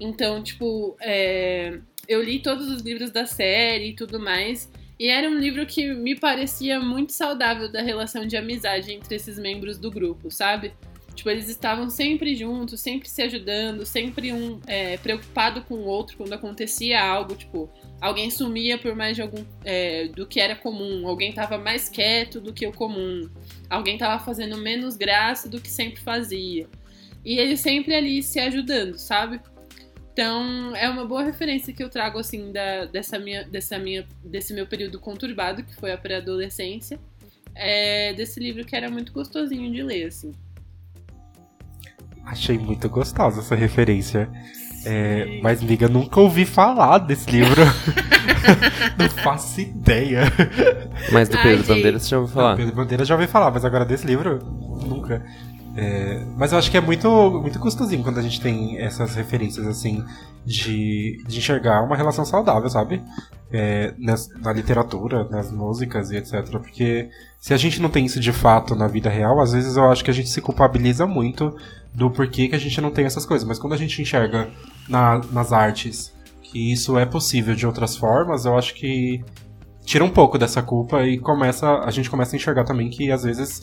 [0.03, 1.79] Então, tipo, é,
[2.09, 4.69] eu li todos os livros da série e tudo mais.
[4.99, 9.39] E era um livro que me parecia muito saudável da relação de amizade entre esses
[9.39, 10.73] membros do grupo, sabe?
[11.15, 16.17] Tipo, eles estavam sempre juntos, sempre se ajudando, sempre um é, preocupado com o outro
[16.17, 21.07] quando acontecia algo, tipo, alguém sumia por mais de algum é, do que era comum,
[21.07, 23.29] alguém tava mais quieto do que o comum,
[23.69, 26.67] alguém tava fazendo menos graça do que sempre fazia.
[27.25, 29.41] E eles sempre ali se ajudando, sabe?
[30.13, 34.53] Então, é uma boa referência que eu trago assim da, dessa minha, dessa minha, desse
[34.53, 36.99] meu período conturbado, que foi a pré-adolescência,
[37.55, 40.35] é, desse livro que era muito gostosinho de ler, assim.
[42.25, 44.31] Achei muito gostosa essa referência.
[44.85, 47.63] É, mas, amiga, nunca ouvi falar desse livro.
[48.99, 50.25] não faço ideia.
[51.11, 51.69] Mas do Ai, Pedro gente.
[51.69, 52.57] Bandeira você já ouviu falar?
[52.57, 54.39] Pedro Bandeira já ouvi falar, mas agora desse livro,
[54.87, 55.25] nunca.
[55.75, 57.09] É, mas eu acho que é muito,
[57.41, 60.05] muito gostosinho quando a gente tem essas referências, assim,
[60.45, 63.03] de, de enxergar uma relação saudável, sabe?
[63.51, 66.47] É, nas- na literatura, nas músicas e etc.
[66.51, 67.09] Porque
[67.41, 70.05] se a gente não tem isso de fato na vida real, às vezes eu acho
[70.05, 71.57] que a gente se culpabiliza muito
[71.95, 73.47] do porquê que a gente não tem essas coisas.
[73.49, 74.51] Mas quando a gente enxerga
[74.89, 76.13] na- nas artes
[76.43, 79.25] que isso é possível de outras formas, eu acho que
[79.87, 83.23] tira um pouco dessa culpa e começa a gente começa a enxergar também que às
[83.25, 83.61] vezes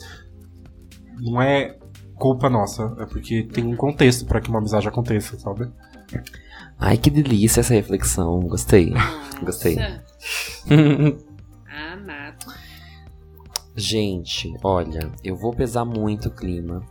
[1.20, 1.76] não é
[2.20, 5.68] culpa nossa, é porque tem um contexto pra que uma amizade aconteça, sabe?
[6.78, 8.40] Ai, que delícia essa reflexão.
[8.40, 8.92] Gostei.
[9.42, 9.76] Gostei.
[9.76, 10.04] Nossa,
[11.92, 12.60] Amado.
[13.74, 16.82] Gente, olha, eu vou pesar muito o clima.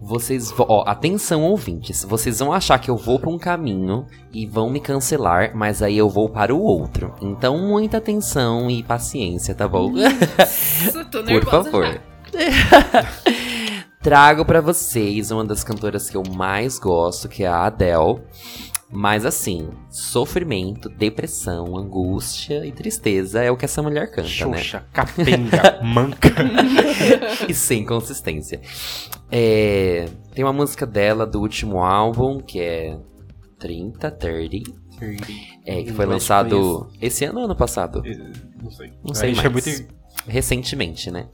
[0.00, 0.66] Vocês vão.
[0.70, 2.04] Ó, atenção, ouvintes.
[2.04, 5.98] Vocês vão achar que eu vou pra um caminho e vão me cancelar, mas aí
[5.98, 7.14] eu vou para o outro.
[7.20, 9.90] Então, muita atenção e paciência, tá bom?
[9.90, 12.00] Nossa, tô Por nervosa favor.
[14.02, 18.22] Trago pra vocês uma das cantoras que eu mais gosto, que é a Adele.
[18.92, 24.58] Mas assim, sofrimento, depressão, angústia e tristeza é o que essa mulher canta, né?
[24.58, 26.34] Xuxa, capenga, manca.
[27.48, 28.60] e sem consistência.
[29.30, 32.98] É, tem uma música dela do último álbum, que é
[33.60, 34.72] 30, 30,
[35.64, 38.02] é, que foi Inglês lançado esse ano ou ano passado?
[38.60, 38.92] Não sei.
[39.04, 39.46] Não sei Aí mais.
[39.46, 40.00] É muito...
[40.26, 41.28] Recentemente, né?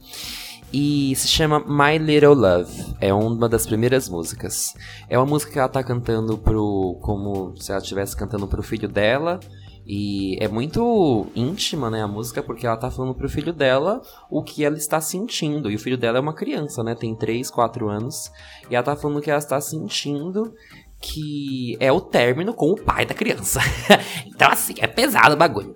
[0.78, 2.96] E se chama My Little Love.
[3.00, 4.74] É uma das primeiras músicas.
[5.08, 6.98] É uma música que ela tá cantando pro.
[7.00, 9.40] como se ela estivesse cantando pro filho dela.
[9.86, 14.42] E é muito íntima, né, a música, porque ela tá falando pro filho dela o
[14.42, 15.70] que ela está sentindo.
[15.70, 16.94] E o filho dela é uma criança, né?
[16.94, 18.30] Tem 3, 4 anos.
[18.68, 20.52] E ela tá falando que ela está sentindo
[21.00, 23.60] que é o término com o pai da criança.
[24.26, 25.74] então, assim, é pesado o bagulho.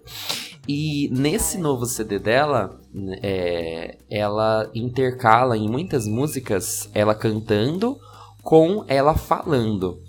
[0.73, 2.81] E nesse novo CD dela,
[3.25, 7.99] é, ela intercala em muitas músicas ela cantando
[8.41, 10.01] com ela falando.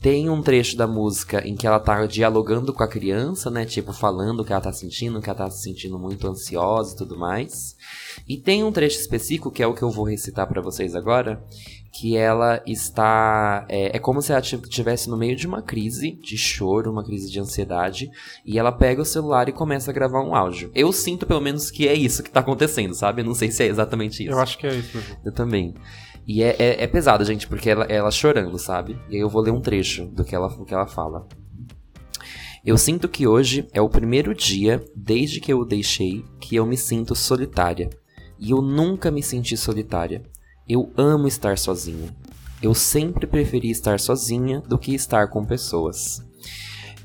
[0.00, 3.64] Tem um trecho da música em que ela tá dialogando com a criança, né?
[3.64, 6.98] Tipo, falando o que ela tá sentindo, que ela tá se sentindo muito ansiosa e
[6.98, 7.74] tudo mais.
[8.28, 11.42] E tem um trecho específico, que é o que eu vou recitar pra vocês agora,
[11.94, 13.64] que ela está.
[13.68, 17.30] É, é como se ela estivesse no meio de uma crise de choro, uma crise
[17.30, 18.10] de ansiedade,
[18.44, 20.72] e ela pega o celular e começa a gravar um áudio.
[20.74, 23.22] Eu sinto pelo menos que é isso que tá acontecendo, sabe?
[23.22, 24.32] Eu não sei se é exatamente isso.
[24.32, 25.16] Eu acho que é isso mesmo.
[25.24, 25.72] Eu também.
[26.26, 28.98] E é, é, é pesado, gente, porque ela, ela chorando, sabe?
[29.08, 31.28] E aí eu vou ler um trecho do que ela, do que ela fala.
[32.66, 36.66] Eu sinto que hoje é o primeiro dia, desde que eu o deixei, que eu
[36.66, 37.88] me sinto solitária.
[38.36, 40.24] E eu nunca me senti solitária.
[40.68, 42.08] Eu amo estar sozinha.
[42.62, 46.24] Eu sempre preferi estar sozinha do que estar com pessoas.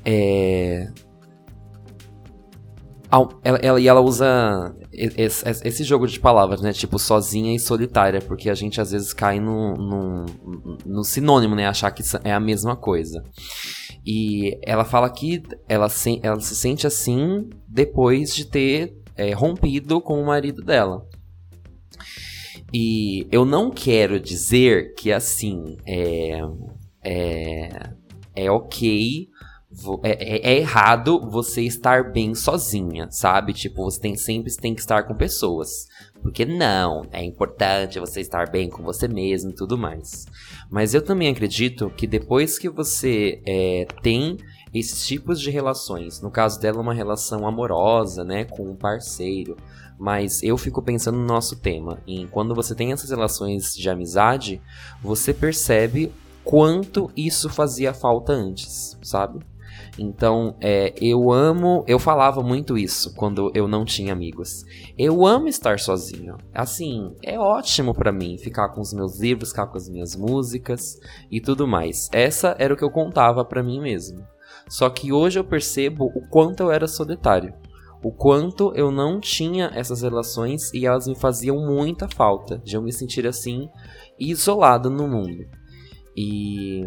[0.04, 0.88] É.
[3.42, 6.72] Ela, ela- e ela usa esse, esse jogo de palavras, né?
[6.72, 10.26] Tipo, sozinha e solitária, porque a gente às vezes cai no, no,
[10.86, 11.66] no sinônimo, né?
[11.66, 13.22] Achar que é a mesma coisa.
[14.06, 20.00] E ela fala que ela se, ela se sente assim depois de ter é, rompido
[20.00, 21.04] com o marido dela.
[22.72, 26.40] E eu não quero dizer que assim é,
[27.02, 27.90] é,
[28.36, 29.28] é ok
[30.02, 33.52] é, é- é errado você estar bem sozinha, sabe?
[33.52, 35.86] Tipo, você tem, sempre tem que estar com pessoas.
[36.20, 40.26] Porque não, é importante você estar bem com você mesmo e tudo mais.
[40.68, 44.36] Mas eu também acredito que depois que você é, tem
[44.74, 49.56] esses tipos de relações, no caso dela, uma relação amorosa, né, com um parceiro.
[50.00, 54.58] Mas eu fico pensando no nosso tema, em quando você tem essas relações de amizade,
[55.02, 56.10] você percebe
[56.42, 59.40] quanto isso fazia falta antes, sabe?
[59.98, 61.84] Então, é, eu amo.
[61.86, 64.64] Eu falava muito isso quando eu não tinha amigos.
[64.96, 66.38] Eu amo estar sozinho.
[66.54, 70.98] Assim, é ótimo pra mim ficar com os meus livros, ficar com as minhas músicas
[71.30, 72.08] e tudo mais.
[72.10, 74.24] Essa era o que eu contava pra mim mesmo.
[74.66, 77.52] Só que hoje eu percebo o quanto eu era solitário.
[78.02, 82.82] O quanto eu não tinha essas relações e elas me faziam muita falta de eu
[82.82, 83.68] me sentir assim,
[84.18, 85.44] isolado no mundo.
[86.16, 86.82] E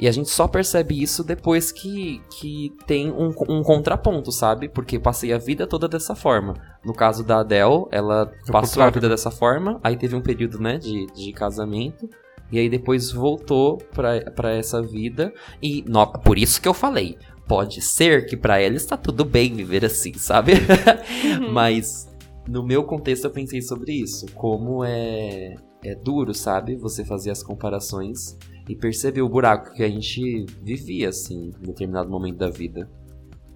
[0.00, 4.66] e a gente só percebe isso depois que, que tem um, um contraponto, sabe?
[4.66, 6.54] Porque eu passei a vida toda dessa forma.
[6.82, 10.78] No caso da Adele, ela passou a vida dessa forma, aí teve um período, né,
[10.78, 12.08] de, de casamento.
[12.50, 15.32] E aí depois voltou pra, pra essa vida.
[15.62, 17.18] E no- por isso que eu falei.
[17.46, 20.52] Pode ser que pra ela está tudo bem viver assim, sabe?
[21.52, 22.08] Mas
[22.48, 24.26] no meu contexto eu pensei sobre isso.
[24.34, 26.76] Como é, é duro, sabe?
[26.76, 28.36] Você fazer as comparações
[28.68, 32.88] e perceber o buraco que a gente vivia, assim, em determinado momento da vida.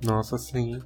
[0.04, 0.78] Nossa, sim.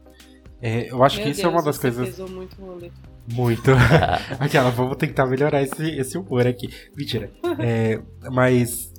[0.63, 2.09] É, eu acho Meu que isso Deus, é uma das você coisas.
[2.11, 2.91] pesou muito o rolê.
[3.33, 3.71] Muito.
[4.39, 6.69] Aquela, vamos tentar melhorar esse, esse humor aqui.
[6.97, 7.31] Mentira.
[7.59, 8.93] É, mas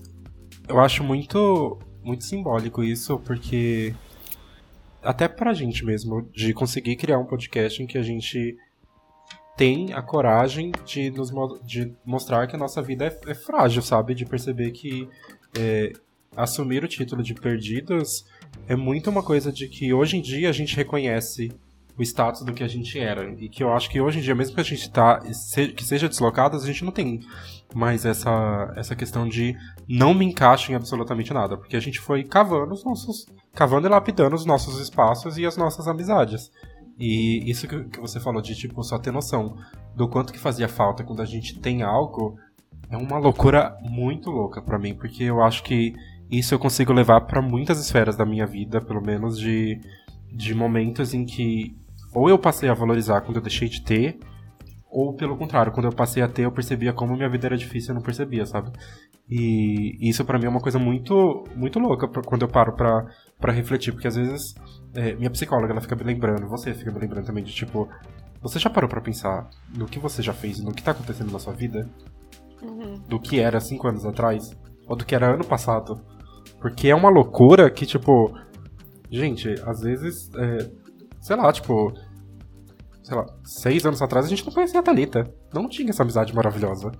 [0.67, 3.93] eu acho muito, muito simbólico isso, porque.
[5.03, 8.55] Até pra gente mesmo, de conseguir criar um podcast em que a gente
[9.57, 11.31] tem a coragem de, nos,
[11.65, 14.13] de mostrar que a nossa vida é, é frágil, sabe?
[14.13, 15.09] De perceber que
[15.57, 15.93] é,
[16.35, 18.25] assumir o título de perdidos
[18.67, 21.51] é muito uma coisa de que hoje em dia a gente reconhece
[21.97, 23.29] o status do que a gente era.
[23.39, 25.19] E que eu acho que hoje em dia, mesmo que a gente tá,
[25.75, 27.19] que seja deslocado, a gente não tem
[27.73, 29.55] mais essa, essa questão de
[29.87, 31.57] não me encaixo em absolutamente nada.
[31.57, 33.25] Porque a gente foi cavando os nossos.
[33.53, 36.51] cavando e lapidando os nossos espaços e as nossas amizades.
[36.97, 39.57] E isso que, que você falou de, tipo, só ter noção
[39.95, 42.37] do quanto que fazia falta quando a gente tem algo
[42.91, 45.95] é uma loucura muito louca pra mim, porque eu acho que
[46.29, 49.79] isso eu consigo levar pra muitas esferas da minha vida, pelo menos de,
[50.31, 51.75] de momentos em que
[52.13, 54.19] ou eu passei a valorizar quando eu deixei de ter,
[54.89, 57.89] ou pelo contrário, quando eu passei a ter, eu percebia como minha vida era difícil
[57.89, 58.71] e eu não percebia, sabe?
[59.29, 63.05] E isso pra mim é uma coisa muito muito louca pra- quando eu paro pra,
[63.39, 64.53] pra refletir, porque às vezes
[64.93, 67.87] é, minha psicóloga ela fica me lembrando, você fica me lembrando também de tipo,
[68.41, 71.39] você já parou pra pensar no que você já fez, no que tá acontecendo na
[71.39, 71.89] sua vida?
[72.61, 73.01] Uhum.
[73.07, 74.51] do que era cinco anos atrás,
[74.87, 75.99] ou do que era ano passado.
[76.59, 78.31] Porque é uma loucura que, tipo.
[79.09, 80.29] Gente, às vezes.
[80.35, 80.69] é,
[81.21, 81.93] sei lá, tipo.
[83.03, 85.33] Sei lá, seis anos atrás a gente não conhecia a Thalita.
[85.53, 86.91] Não tinha essa amizade maravilhosa.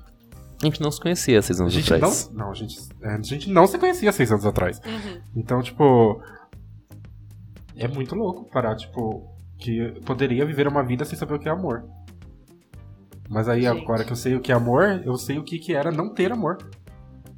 [0.61, 2.29] A gente não se conhecia seis A anos gente atrás.
[2.29, 2.45] não.
[2.45, 4.79] Não, a gente, é, a gente não se conhecia seis anos atrás.
[4.85, 5.21] Uhum.
[5.35, 6.21] Então, tipo.
[7.75, 9.27] É muito louco parar, tipo.
[9.57, 11.83] Que eu poderia viver uma vida sem saber o que é amor.
[13.29, 13.81] Mas aí, Gente.
[13.81, 16.13] agora que eu sei o que é amor, eu sei o que, que era não
[16.13, 16.57] ter amor.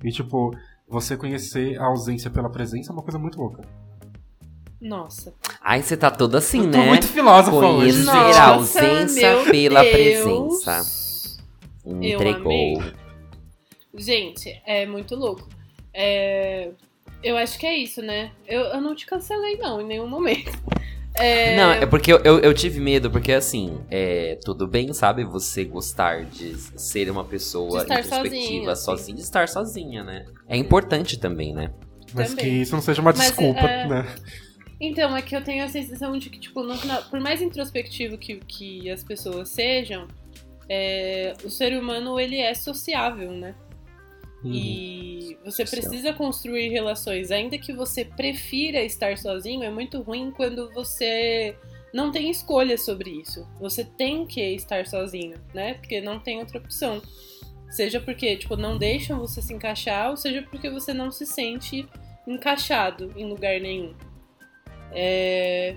[0.03, 0.51] E, tipo,
[0.87, 3.61] você conhecer a ausência pela presença é uma coisa muito louca.
[4.83, 5.33] Nossa.
[5.61, 6.85] Ai, você tá toda assim, eu tô né?
[6.87, 8.03] muito filósofa hoje.
[8.05, 8.43] Conhecer a Nossa,
[8.81, 9.93] ausência meu pela Deus.
[10.63, 10.85] presença.
[11.85, 12.83] Entregou.
[13.95, 15.47] Gente, é muito louco.
[15.93, 16.69] É,
[17.23, 18.31] Eu acho que é isso, né?
[18.47, 20.51] Eu, eu não te cancelei, não, em nenhum momento.
[21.15, 25.23] É, Não, é porque eu, eu, eu tive medo, porque assim, é, tudo bem, sabe,
[25.23, 28.83] você gostar de ser uma pessoa De estar introspectiva, sozinha, assim.
[28.83, 30.25] sozinha, de estar sozinha, né?
[30.47, 31.71] É importante também, né?
[32.15, 32.45] Mas também.
[32.45, 34.15] que isso não seja uma Mas, desculpa, é, né?
[34.85, 38.17] Então, é que eu tenho a sensação de que, tipo, no final, por mais introspectivo
[38.17, 40.09] que, que as pessoas sejam,
[40.67, 43.55] é, o ser humano, ele é sociável, né?
[44.43, 44.51] Uhum.
[44.53, 45.79] E você Social.
[45.81, 47.31] precisa construir relações.
[47.31, 51.55] Ainda que você prefira estar sozinho, é muito ruim quando você
[51.93, 53.47] não tem escolha sobre isso.
[53.61, 55.75] Você tem que estar sozinho, né?
[55.75, 57.01] Porque não tem outra opção.
[57.69, 61.87] Seja porque, tipo, não deixam você se encaixar, ou seja porque você não se sente
[62.27, 63.93] encaixado em lugar nenhum.
[64.93, 65.75] É,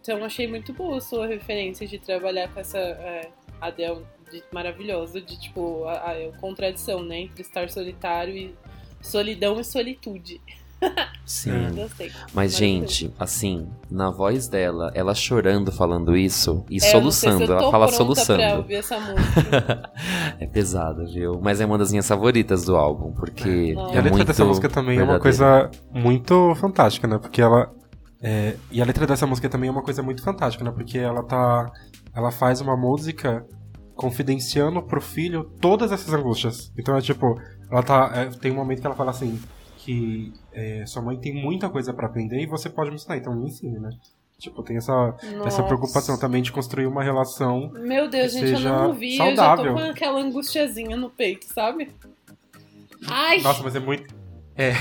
[0.00, 3.28] Então, achei muito boa a sua referência de trabalhar com essa é,
[3.60, 4.02] Adele
[4.32, 7.20] de- maravilhosa, de tipo, a, a- a contradição, né?
[7.20, 8.54] Entre estar solitário e
[9.02, 10.40] solidão e solitude.
[11.26, 11.50] Sim.
[11.50, 11.70] É.
[11.72, 12.10] Gostei.
[12.32, 17.46] Mas, gente, assim, na voz dela, ela chorando falando isso e É, se soluçando.
[17.46, 18.56] tô Ela fala soluçando.
[18.58, 19.92] ouvir essa música.
[20.40, 21.38] é pesada, viu?
[21.42, 24.44] Mas é uma das minhas favoritas do álbum, porque é, E a letra muito dessa
[24.44, 25.68] música também é uma verdadeira.
[25.68, 27.18] coisa muito fantástica, né?
[27.18, 27.74] Porque ela.
[28.20, 30.70] É, e a letra dessa música também é uma coisa muito fantástica, né?
[30.70, 31.70] Porque ela tá.
[32.14, 33.46] Ela faz uma música
[33.94, 36.72] confidenciando pro filho todas essas angústias.
[36.76, 37.40] Então é tipo,
[37.70, 38.10] ela tá.
[38.14, 39.40] é, tem um momento que ela fala assim,
[39.76, 43.34] que é, sua mãe tem muita coisa pra aprender e você pode me ensinar, então
[43.34, 43.90] me ensine, né?
[44.38, 47.72] Tipo, tem essa, essa preocupação também de construir uma relação.
[47.72, 49.16] Meu Deus, gente, eu não vi.
[49.16, 49.64] saudável.
[49.64, 51.90] Eu já tô com aquela angustiazinha no peito, sabe?
[53.08, 53.40] Ai!
[53.40, 54.14] Nossa, mas é muito.
[54.58, 54.72] É,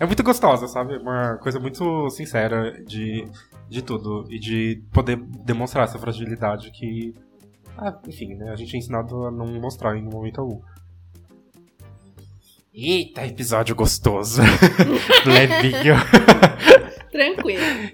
[0.00, 0.96] é muito gostosa, sabe?
[0.96, 3.28] Uma coisa muito sincera de,
[3.68, 4.24] de tudo.
[4.30, 7.14] E de poder demonstrar essa fragilidade que.
[7.76, 8.50] ah, enfim, né?
[8.50, 10.62] A gente é ensinado a não mostrar em momento algum.
[12.72, 14.40] Eita, episódio gostoso.
[15.26, 15.96] Levinho.
[17.12, 17.90] Tranquilo.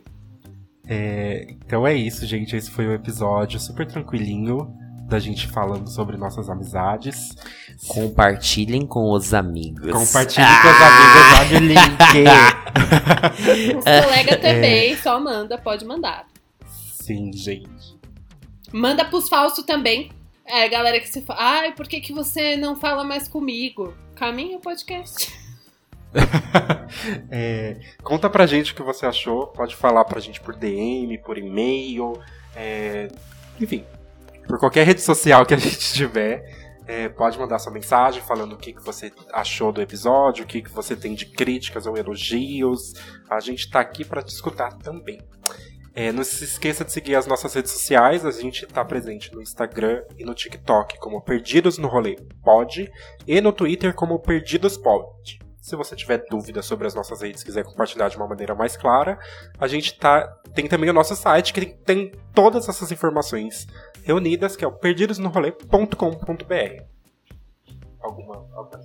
[0.86, 2.54] É, então é isso, gente.
[2.54, 4.72] Esse foi o episódio super tranquilinho
[5.12, 7.36] da gente falando sobre nossas amizades.
[7.86, 9.92] Compartilhem com os amigos.
[9.92, 11.92] Compartilhe com os amigos, olha o link.
[13.76, 16.26] Os colegas também, só manda, pode mandar.
[16.66, 17.98] Sim, gente.
[18.72, 20.10] Manda pros falsos também.
[20.46, 23.94] É, galera que se fala, ai, por que, que você não fala mais comigo?
[24.14, 25.30] Caminha o podcast.
[27.30, 29.46] É, conta pra gente o que você achou.
[29.46, 32.20] Pode falar pra gente por DM, por e-mail,
[32.54, 33.08] é,
[33.58, 33.82] enfim,
[34.46, 36.62] por qualquer rede social que a gente tiver.
[36.86, 40.60] É, pode mandar sua mensagem falando o que, que você achou do episódio, o que,
[40.60, 42.94] que você tem de críticas ou elogios.
[43.30, 45.20] A gente tá aqui para te escutar também.
[45.94, 48.24] É, não se esqueça de seguir as nossas redes sociais.
[48.24, 52.90] A gente está presente no Instagram e no TikTok como Perdidos no Rolê Pod
[53.26, 55.38] e no Twitter como Perdidos Pod.
[55.62, 59.16] Se você tiver dúvidas sobre as nossas redes, quiser compartilhar de uma maneira mais clara,
[59.56, 63.68] a gente tá tem também o nosso site que tem, tem todas essas informações
[64.02, 66.82] reunidas, que é o perdidosnorolê.com.br.
[68.00, 68.80] Alguma, alguma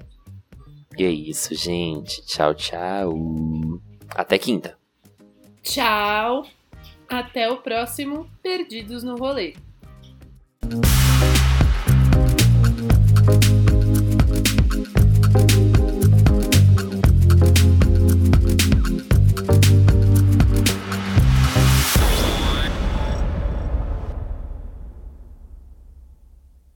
[0.96, 2.24] E é isso, gente.
[2.28, 3.12] Tchau, tchau.
[4.10, 4.78] Até quinta.
[5.64, 6.46] Tchau.
[7.10, 9.56] Até o próximo Perdidos no Rolê.